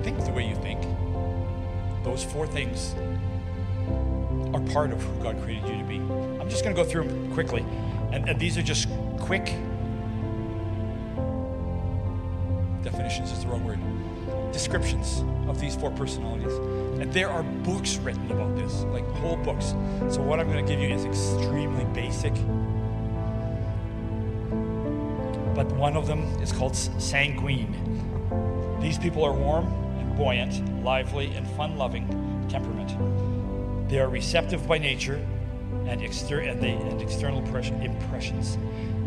[0.03, 0.81] think the way you think,
[2.03, 2.93] those four things
[4.53, 5.95] are part of who God created you to be.
[6.41, 7.65] I'm just going to go through them quickly.
[8.11, 8.89] And, and these are just
[9.19, 9.45] quick
[12.83, 13.79] definitions, is the wrong word.
[14.51, 16.53] Descriptions of these four personalities.
[16.99, 19.67] And there are books written about this, like whole books.
[20.13, 22.33] So what I'm going to give you is extremely basic.
[25.55, 28.79] But one of them is called sanguine.
[28.81, 29.67] These people are warm
[29.99, 32.07] and buoyant, lively, and fun loving
[32.49, 33.89] temperament.
[33.89, 35.25] They are receptive by nature
[35.87, 38.57] and, exter- and, they, and external impressions.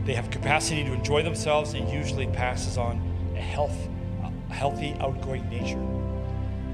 [0.05, 3.01] They have capacity to enjoy themselves and usually passes on
[3.35, 3.89] a, health,
[4.23, 5.81] a healthy, outgoing nature.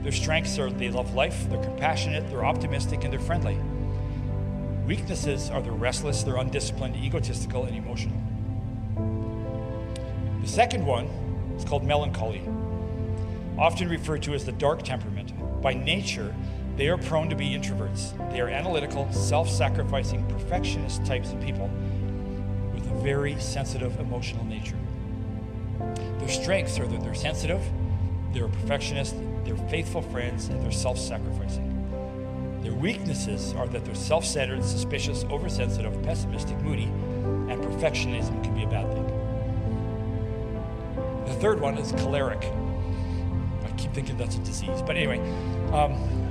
[0.02, 3.58] Their strengths are they love life, they're compassionate, they're optimistic, and they're friendly.
[4.86, 8.16] weaknesses are they're restless, they're undisciplined, egotistical, and emotional.
[10.42, 11.06] The second one
[11.56, 12.42] is called melancholy,
[13.58, 15.32] often referred to as the dark temperament.
[15.62, 16.34] By nature,
[16.76, 18.16] they are prone to be introverts.
[18.32, 21.68] They are analytical, self sacrificing, perfectionist types of people
[22.72, 24.78] with a very sensitive emotional nature.
[26.18, 27.62] Their strengths are that they're sensitive,
[28.32, 29.14] they're perfectionist,
[29.44, 31.66] they're faithful friends, and they're self sacrificing.
[32.62, 38.64] Their weaknesses are that they're self centered, suspicious, oversensitive, pessimistic, moody, and perfectionism can be
[38.64, 39.06] a bad thing.
[41.26, 42.42] The third one is choleric.
[43.64, 45.18] I keep thinking that's a disease, but anyway.
[45.72, 46.29] Um,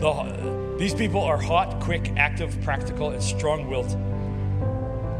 [0.00, 3.96] the, these people are hot, quick, active, practical, and strong willed.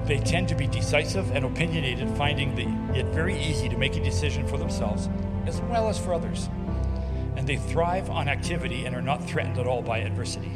[0.06, 2.58] They tend to be decisive and opinionated, finding
[2.94, 5.08] it very easy to make a decision for themselves
[5.46, 6.48] as well as for others.
[7.36, 10.52] And they thrive on activity and are not threatened at all by adversity.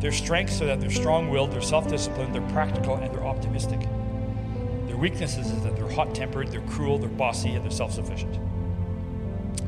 [0.00, 3.80] Their strengths are that they're strong willed, they're self disciplined, they're practical, and they're optimistic.
[4.86, 8.38] Their weaknesses is that they're hot tempered, they're cruel, they're bossy, and they're self sufficient.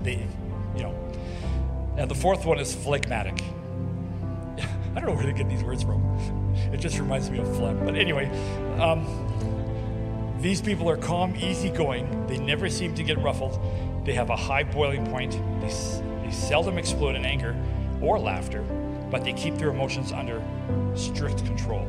[0.04, 0.26] They,
[0.76, 0.94] you know.
[1.96, 3.42] And the fourth one is phlegmatic.
[4.95, 6.01] I don't know where they get these words from.
[6.72, 7.84] It just reminds me of phlegm.
[7.84, 8.26] But anyway,
[8.78, 9.07] um,
[10.41, 12.26] these people are calm, easygoing.
[12.26, 13.59] They never seem to get ruffled.
[14.05, 15.32] They have a high boiling point.
[15.61, 15.68] They,
[16.22, 17.57] they seldom explode in anger
[18.01, 18.62] or laughter,
[19.11, 20.43] but they keep their emotions under
[20.95, 21.86] strict control.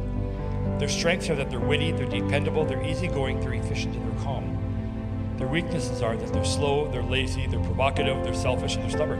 [0.80, 4.58] Their strengths are that they're witty, they're dependable, they're easygoing, they're efficient, and they're calm.
[5.38, 9.20] Their weaknesses are that they're slow, they're lazy, they're provocative, they're selfish, and they're stubborn.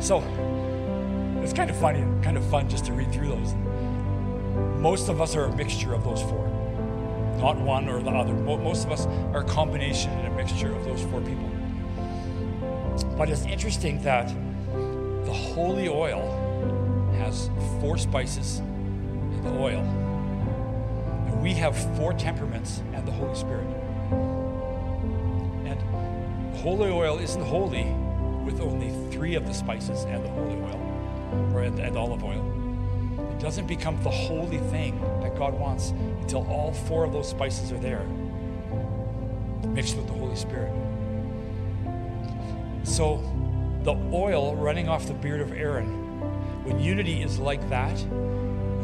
[0.00, 0.22] So,
[1.44, 3.52] it's kind of funny, kind of fun just to read through those.
[4.80, 6.48] Most of us are a mixture of those four,
[7.36, 8.32] not one or the other.
[8.32, 11.50] Most of us are a combination and a mixture of those four people.
[13.18, 14.28] But it's interesting that
[15.26, 16.22] the holy oil
[17.18, 19.80] has four spices in the oil.
[21.26, 23.66] And we have four temperaments and the Holy Spirit.
[25.66, 25.78] And
[26.56, 27.84] holy oil isn't holy
[28.46, 30.83] with only three of the spices and the holy oil
[31.54, 32.42] or and, and olive oil.
[33.32, 37.72] It doesn't become the holy thing that God wants until all four of those spices
[37.72, 38.04] are there,
[39.66, 40.72] mixed with the Holy Spirit.
[42.84, 43.22] So,
[43.82, 45.86] the oil running off the beard of Aaron,
[46.64, 47.98] when unity is like that,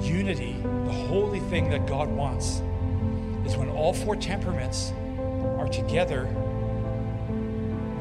[0.03, 2.61] unity, the holy thing that God wants,
[3.47, 4.93] is when all four temperaments
[5.59, 6.25] are together,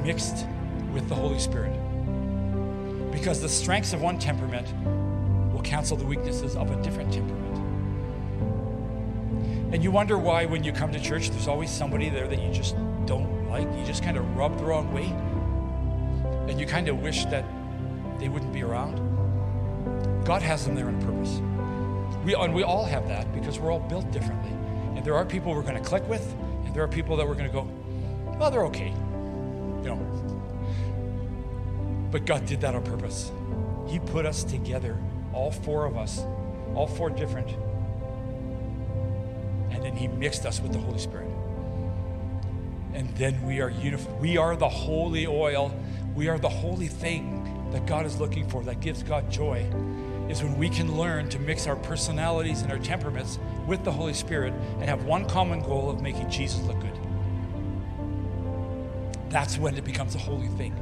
[0.03, 0.45] mixed
[0.93, 1.77] with the Holy Spirit.
[3.19, 4.73] Because the strengths of one temperament
[5.51, 7.57] will cancel the weaknesses of a different temperament.
[9.73, 12.49] And you wonder why, when you come to church, there's always somebody there that you
[12.53, 13.67] just don't like.
[13.77, 15.07] You just kind of rub the wrong way.
[16.49, 17.43] And you kind of wish that
[18.19, 18.95] they wouldn't be around.
[20.23, 21.41] God has them there on purpose.
[22.23, 24.51] We, and we all have that because we're all built differently.
[24.95, 26.33] And there are people we're going to click with,
[26.65, 27.69] and there are people that we're going to go,
[28.39, 28.93] well, they're okay.
[29.83, 30.28] You know,
[32.11, 33.31] but God did that on purpose.
[33.87, 34.97] He put us together,
[35.33, 36.19] all four of us,
[36.75, 37.49] all four different.
[39.71, 41.29] And then He mixed us with the Holy Spirit.
[42.93, 44.19] And then we are unified.
[44.19, 45.73] We are the holy oil.
[46.15, 49.65] We are the holy thing that God is looking for, that gives God joy,
[50.27, 54.13] is when we can learn to mix our personalities and our temperaments with the Holy
[54.13, 56.99] Spirit and have one common goal of making Jesus look good.
[59.29, 60.73] That's when it becomes a holy thing.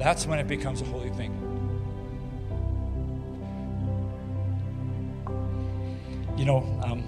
[0.00, 1.30] That's when it becomes a holy thing.
[6.38, 7.04] You know, um,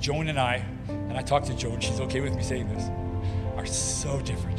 [0.00, 2.90] Joan and I, and I talked to Joan, she's okay with me saying this,
[3.56, 4.58] are so different.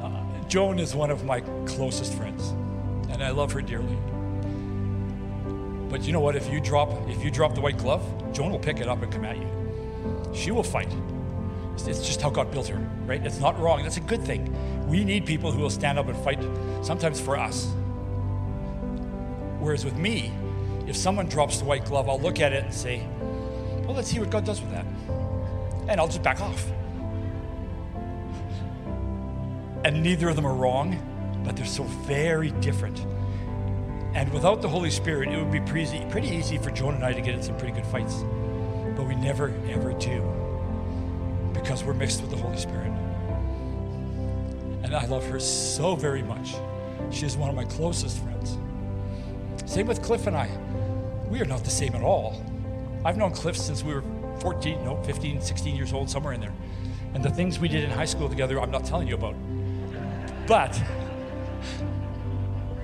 [0.00, 2.50] Uh, Joan is one of my closest friends,
[3.10, 3.96] and I love her dearly.
[5.88, 6.36] But you know what?
[6.36, 9.12] If you drop if you drop the white glove, Joan will pick it up and
[9.12, 10.30] come at you.
[10.32, 10.94] She will fight.
[11.74, 13.24] It's just how God built her, right?
[13.24, 13.82] It's not wrong.
[13.82, 14.54] That's a good thing.
[14.88, 16.40] We need people who will stand up and fight,
[16.82, 17.72] sometimes for us.
[19.58, 20.32] Whereas with me,
[20.86, 23.06] if someone drops the white glove, I'll look at it and say,
[23.84, 24.84] well, let's see what God does with that.
[25.88, 26.64] And I'll just back off.
[29.84, 30.96] And neither of them are wrong,
[31.44, 33.04] but they're so very different.
[34.14, 37.12] And without the Holy Spirit, it would be pretty, pretty easy for Joan and I
[37.12, 38.22] to get in some pretty good fights.
[38.94, 40.41] But we never, ever do
[41.62, 42.90] because we're mixed with the Holy Spirit.
[44.82, 46.56] And I love her so very much.
[47.10, 48.58] She is one of my closest friends.
[49.64, 50.50] Same with Cliff and I.
[51.28, 52.44] We are not the same at all.
[53.04, 54.02] I've known Cliff since we were
[54.40, 56.52] 14, no, 15, 16 years old, somewhere in there.
[57.14, 59.34] And the things we did in high school together, I'm not telling you about.
[60.46, 60.74] But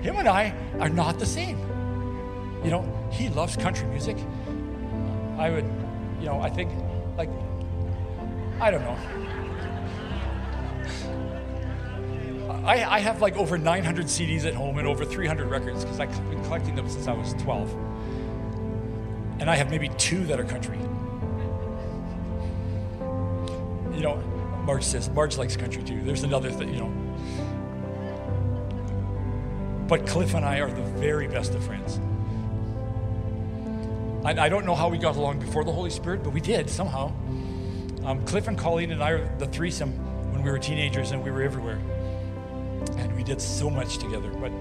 [0.01, 1.59] him and I are not the same.
[2.64, 4.16] You know, he loves country music.
[5.37, 5.64] I would,
[6.20, 6.70] you know, I think,
[7.16, 7.31] like,
[8.61, 8.99] I don't know.
[12.65, 16.31] I, I have like over 900 CDs at home and over 300 records because I've
[16.31, 17.73] been collecting them since I was 12.
[19.39, 20.77] And I have maybe two that are country.
[23.97, 24.17] You know,
[24.65, 26.03] Marge says, Marge likes country too.
[26.03, 26.93] There's another thing, you know.
[29.87, 32.01] But Cliff and I are the very best of friends.
[34.27, 36.69] I, I don't know how we got along before the Holy Spirit, but we did
[36.69, 37.13] somehow.
[38.05, 39.93] Um, Cliff and Colleen and I were the threesome
[40.33, 41.79] when we were teenagers and we were everywhere.
[42.97, 44.31] And we did so much together.
[44.31, 44.53] But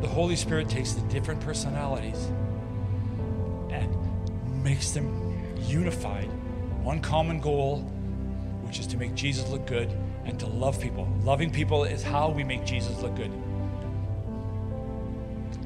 [0.00, 2.30] the Holy Spirit takes the different personalities
[3.70, 6.30] and makes them unified.
[6.82, 7.80] One common goal,
[8.62, 9.92] which is to make Jesus look good
[10.24, 11.08] and to love people.
[11.24, 13.32] Loving people is how we make Jesus look good.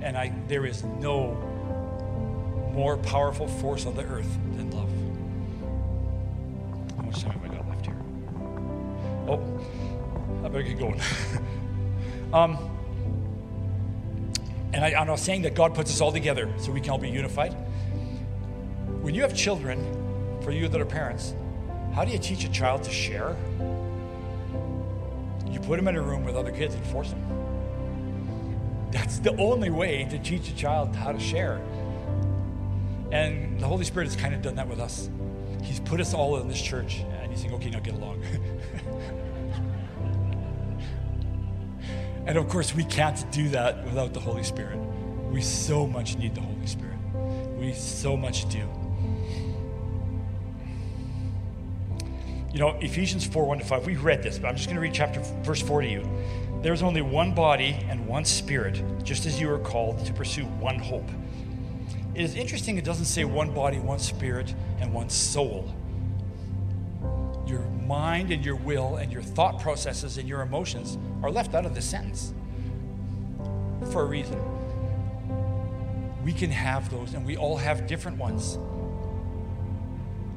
[0.00, 1.34] And I, there is no
[2.72, 4.81] more powerful force on the earth than love.
[7.12, 7.96] Much time I got left here?
[9.28, 9.38] Oh,
[10.42, 10.98] I better get going.
[12.32, 12.56] um,
[14.72, 16.90] and I, and I was saying that God puts us all together so we can
[16.90, 17.52] all be unified.
[19.02, 21.34] When you have children, for you that are parents,
[21.92, 23.36] how do you teach a child to share?
[25.50, 28.88] You put them in a room with other kids and force them.
[28.90, 31.60] That's the only way to teach a child how to share.
[33.10, 35.10] And the Holy Spirit has kind of done that with us.
[35.62, 38.22] He's put us all in this church, and He's saying, okay, now get along.
[42.26, 44.78] and of course, we can't do that without the Holy Spirit.
[45.30, 46.98] We so much need the Holy Spirit.
[47.58, 48.68] We so much do.
[52.52, 54.82] You know, Ephesians 4 1 to 5, we read this, but I'm just going to
[54.82, 56.06] read chapter verse 4 to you.
[56.60, 60.78] There's only one body and one spirit, just as you are called to pursue one
[60.78, 61.08] hope.
[62.14, 65.74] It is interesting, it doesn't say one body, one spirit, and one soul.
[67.46, 71.64] Your mind and your will and your thought processes and your emotions are left out
[71.64, 72.34] of this sentence
[73.90, 74.38] for a reason.
[76.22, 78.58] We can have those, and we all have different ones.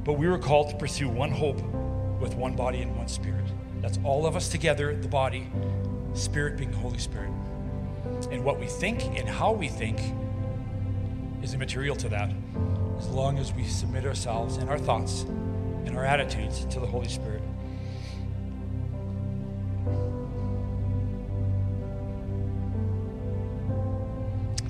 [0.03, 1.61] But we were called to pursue one hope
[2.19, 3.45] with one body and one spirit.
[3.82, 5.47] That's all of us together, the body,
[6.13, 7.32] spirit being the Holy Spirit.
[8.32, 9.99] And what we think and how we think
[11.45, 12.31] is immaterial to that,
[12.97, 15.21] as long as we submit ourselves and our thoughts
[15.85, 17.43] and our attitudes to the Holy Spirit.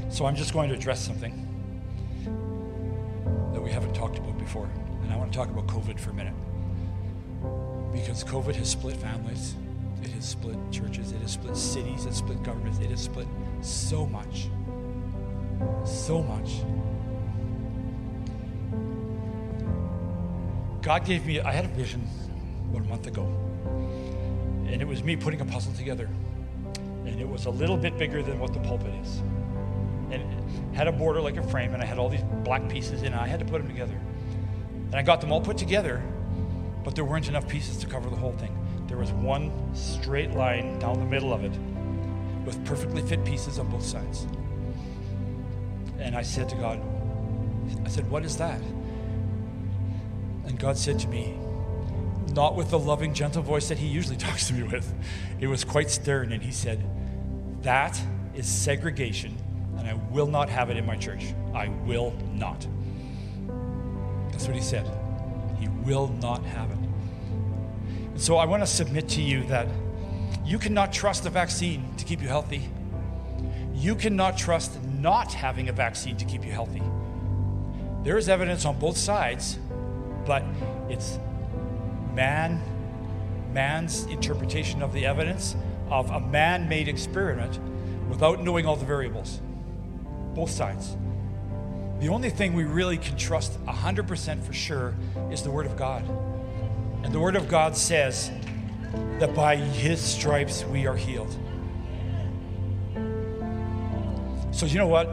[0.10, 1.34] So I'm just going to address something
[3.54, 4.70] that we haven't talked about before.
[5.02, 6.34] And I want to talk about COVID for a minute
[7.94, 9.56] because COVID has split families,
[10.04, 13.28] it has split churches, it has split cities, it has split governments, it has split
[13.62, 14.50] so much.
[15.86, 16.62] So much.
[20.82, 22.08] God gave me, I had a vision
[22.70, 23.24] about a month ago,
[24.68, 26.08] and it was me putting a puzzle together.
[27.06, 29.18] And it was a little bit bigger than what the pulpit is.
[30.12, 33.04] And it had a border like a frame, and I had all these black pieces
[33.04, 33.18] in it.
[33.18, 34.00] I had to put them together.
[34.88, 36.04] And I got them all put together,
[36.84, 38.56] but there weren't enough pieces to cover the whole thing.
[38.88, 41.58] There was one straight line down the middle of it
[42.46, 44.28] with perfectly fit pieces on both sides.
[46.06, 46.80] And I said to God,
[47.84, 48.62] I said, What is that?
[50.46, 51.36] And God said to me,
[52.32, 54.94] not with the loving, gentle voice that He usually talks to me with,
[55.40, 56.32] it was quite stern.
[56.32, 56.84] And He said,
[57.64, 58.00] That
[58.36, 59.36] is segregation,
[59.80, 61.34] and I will not have it in my church.
[61.56, 62.68] I will not.
[64.32, 64.88] That's what He said.
[65.60, 66.78] He will not have it.
[68.12, 69.68] And so I want to submit to you that
[70.46, 72.70] you cannot trust a vaccine to keep you healthy.
[73.76, 76.82] You cannot trust not having a vaccine to keep you healthy.
[78.04, 79.60] There is evidence on both sides,
[80.26, 80.44] but
[80.90, 81.20] it's
[82.14, 82.62] man,
[83.52, 85.56] man's interpretation of the evidence
[85.90, 87.60] of a man-made experiment
[88.10, 89.42] without knowing all the variables.
[90.34, 90.96] Both sides.
[92.00, 94.94] The only thing we really can trust 100% for sure
[95.32, 96.04] is the Word of God.
[97.04, 98.32] And the Word of God says
[99.20, 101.36] that by His stripes we are healed.
[104.56, 105.10] So, you know what?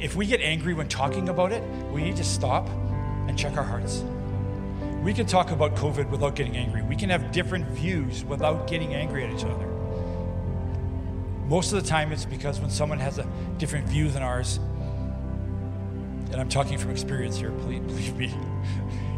[0.00, 1.62] If we get angry when talking about it,
[1.92, 2.66] we need to stop
[3.28, 4.02] and check our hearts.
[5.02, 6.80] We can talk about COVID without getting angry.
[6.80, 9.66] We can have different views without getting angry at each other.
[11.48, 14.56] Most of the time, it's because when someone has a different view than ours,
[16.30, 18.34] and I'm talking from experience here, please believe me,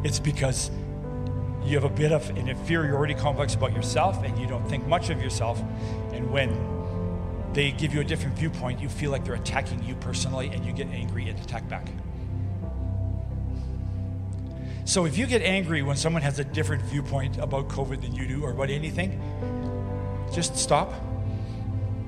[0.03, 0.73] it's because
[1.65, 5.11] you have a bit of an inferiority complex about yourself and you don't think much
[5.11, 5.63] of yourself.
[6.13, 6.74] And when
[7.55, 10.73] they give you a different viewpoint, you feel like they're attacking you personally and you
[10.73, 11.89] get angry and attack back.
[14.85, 18.27] So if you get angry when someone has a different viewpoint about COVID than you
[18.27, 19.21] do or about anything,
[20.33, 20.93] just stop,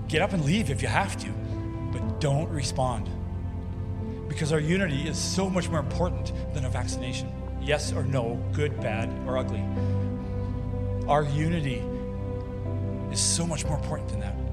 [0.08, 1.28] get up and leave if you have to,
[1.92, 3.08] but don't respond.
[4.28, 7.32] Because our unity is so much more important than a vaccination.
[7.62, 9.64] Yes or no, good, bad, or ugly.
[11.08, 11.82] Our unity
[13.12, 14.45] is so much more important than that.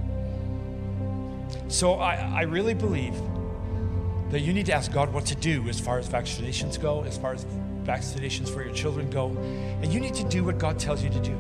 [1.73, 3.19] So I, I really believe
[4.29, 7.17] that you need to ask God what to do as far as vaccinations go, as
[7.17, 7.45] far as
[7.83, 9.29] vaccinations for your children go,
[9.81, 11.35] and you need to do what God tells you to do.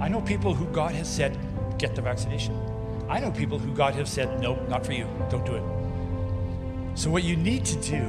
[0.00, 1.38] I know people who God has said,
[1.78, 2.60] get the vaccination.
[3.08, 6.98] I know people who God has said, nope, not for you, don't do it.
[6.98, 8.04] So, what you need to do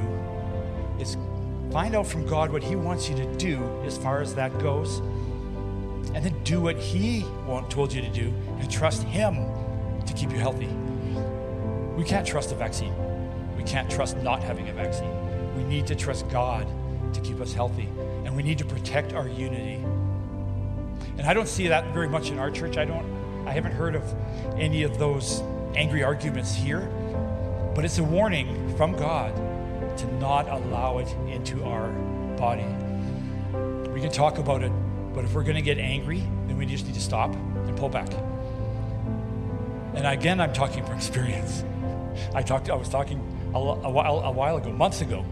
[0.98, 1.16] is
[1.70, 4.98] find out from God what He wants you to do as far as that goes,
[6.12, 9.36] and then do what He want, told you to do, and trust Him
[10.04, 10.68] to keep you healthy.
[12.00, 12.94] We can't trust a vaccine.
[13.58, 15.54] We can't trust not having a vaccine.
[15.54, 16.66] We need to trust God
[17.12, 17.90] to keep us healthy,
[18.24, 19.74] and we need to protect our unity.
[21.18, 22.78] And I don't see that very much in our church.
[22.78, 24.02] I don't I haven't heard of
[24.56, 25.42] any of those
[25.74, 26.90] angry arguments here,
[27.74, 29.36] but it's a warning from God
[29.98, 31.90] to not allow it into our
[32.38, 32.64] body.
[33.92, 34.72] We can talk about it,
[35.12, 37.90] but if we're going to get angry, then we just need to stop and pull
[37.90, 38.08] back.
[39.94, 41.62] And again, I'm talking from experience.
[42.34, 42.70] I talked.
[42.70, 43.18] I was talking
[43.54, 45.24] a, a while a while ago, months ago,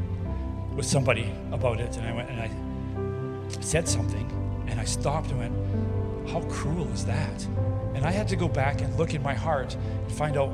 [0.74, 4.26] with somebody about it, and I went and I said something,
[4.68, 7.46] and I stopped and went, "How cruel is that?"
[7.94, 10.50] And I had to go back and look in my heart and find out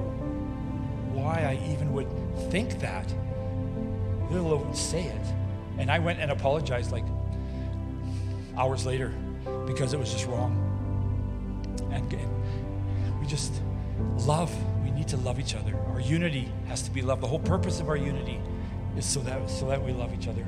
[1.12, 2.08] why I even would
[2.50, 3.06] think that,
[4.30, 5.26] let alone say it.
[5.78, 7.04] And I went and apologized like
[8.56, 9.12] hours later
[9.66, 10.60] because it was just wrong.
[11.92, 13.52] And we just
[14.26, 14.50] love.
[15.04, 15.76] Need to love each other.
[15.92, 17.20] Our unity has to be love.
[17.20, 18.40] The whole purpose of our unity
[18.96, 20.46] is so that so that we love each other.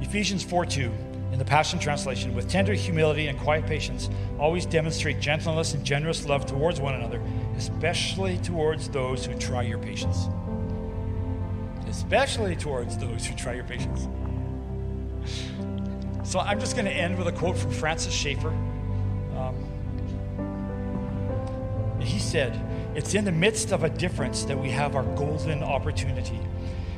[0.00, 0.90] Ephesians 4 2
[1.30, 6.26] in the Passion Translation, with tender humility and quiet patience, always demonstrate gentleness and generous
[6.26, 7.22] love towards one another,
[7.56, 10.26] especially towards those who try your patience.
[11.86, 14.08] Especially towards those who try your patience.
[16.24, 18.50] So I'm just going to end with a quote from Francis Schaeffer.
[19.36, 19.54] Um,
[22.00, 22.60] he said,
[22.94, 26.38] It's in the midst of a difference that we have our golden opportunity.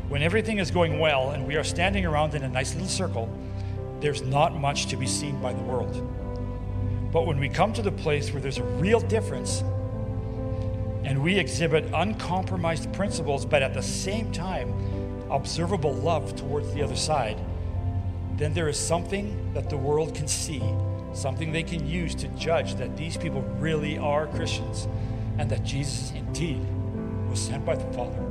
[0.09, 3.29] When everything is going well and we are standing around in a nice little circle,
[4.01, 5.95] there's not much to be seen by the world.
[7.13, 9.61] But when we come to the place where there's a real difference
[11.05, 14.75] and we exhibit uncompromised principles, but at the same time,
[15.31, 17.39] observable love towards the other side,
[18.37, 20.61] then there is something that the world can see,
[21.13, 24.89] something they can use to judge that these people really are Christians
[25.39, 26.65] and that Jesus indeed
[27.29, 28.23] was sent by the Father.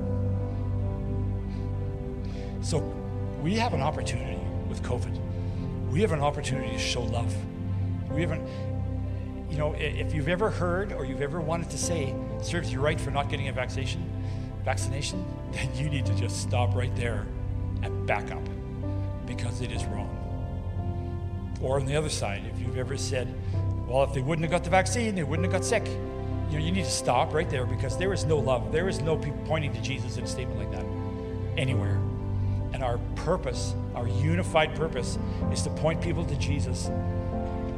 [2.61, 2.79] So
[3.41, 4.39] we have an opportunity
[4.69, 5.19] with COVID
[5.93, 7.31] we have an opportunity to show love.
[8.09, 8.49] We haven't,
[9.51, 12.99] you know, if you've ever heard or you've ever wanted to say, serves you right
[12.99, 14.03] for not getting a vaccination,
[14.65, 17.27] vaccination, then you need to just stop right there
[17.83, 18.41] and back up
[19.27, 20.09] because it is wrong.
[21.61, 23.31] Or on the other side, if you've ever said,
[23.87, 25.85] well, if they wouldn't have got the vaccine, they wouldn't have got sick.
[26.49, 28.71] You know, you need to stop right there because there is no love.
[28.71, 30.85] There is no pointing to Jesus in a statement like that
[31.57, 31.99] anywhere.
[32.73, 35.17] And our purpose, our unified purpose,
[35.51, 36.89] is to point people to Jesus,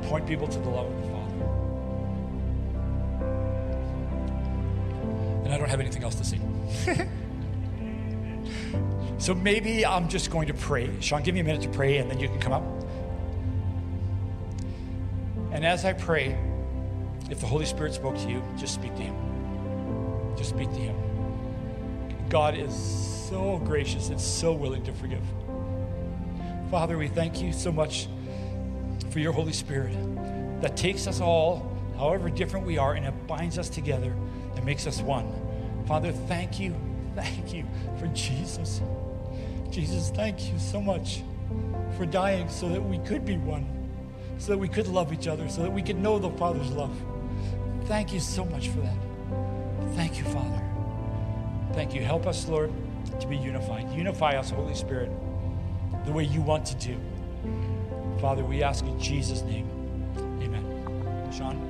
[0.03, 1.15] point people to the love of the Father.
[5.43, 6.39] And I don't have anything else to say.
[9.17, 10.89] so maybe I'm just going to pray.
[11.01, 12.63] Sean, give me a minute to pray and then you can come up.
[15.51, 16.37] And as I pray,
[17.29, 20.35] if the Holy Spirit spoke to you, just speak to Him.
[20.37, 20.95] Just speak to Him.
[22.29, 22.75] God is
[23.29, 25.23] so gracious and so willing to forgive.
[26.69, 28.07] Father, we thank you so much
[29.09, 29.95] for your Holy Spirit
[30.61, 34.13] that takes us all, however different we are, and it binds us together
[34.55, 35.31] and makes us one.
[35.87, 36.75] Father, thank you,
[37.15, 37.65] thank you
[37.99, 38.81] for Jesus.
[39.69, 41.23] Jesus, thank you so much
[41.97, 43.65] for dying so that we could be one,
[44.37, 46.95] so that we could love each other, so that we could know the Father's love.
[47.85, 48.97] Thank you so much for that.
[49.95, 50.61] Thank you, Father.
[51.73, 52.01] Thank you.
[52.01, 52.71] Help us, Lord
[53.19, 53.91] to be unified.
[53.93, 55.11] Unify us, Holy Spirit,
[56.05, 56.97] the way you want to do.
[58.19, 59.69] Father, we ask in Jesus' name.
[60.41, 61.31] Amen.
[61.31, 61.61] Sean?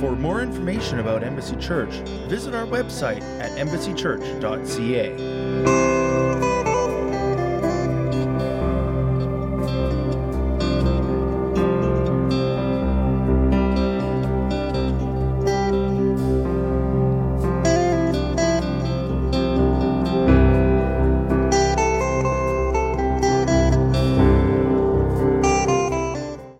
[0.00, 1.94] For more information about Embassy Church,
[2.28, 5.95] visit our website at embassychurch.ca.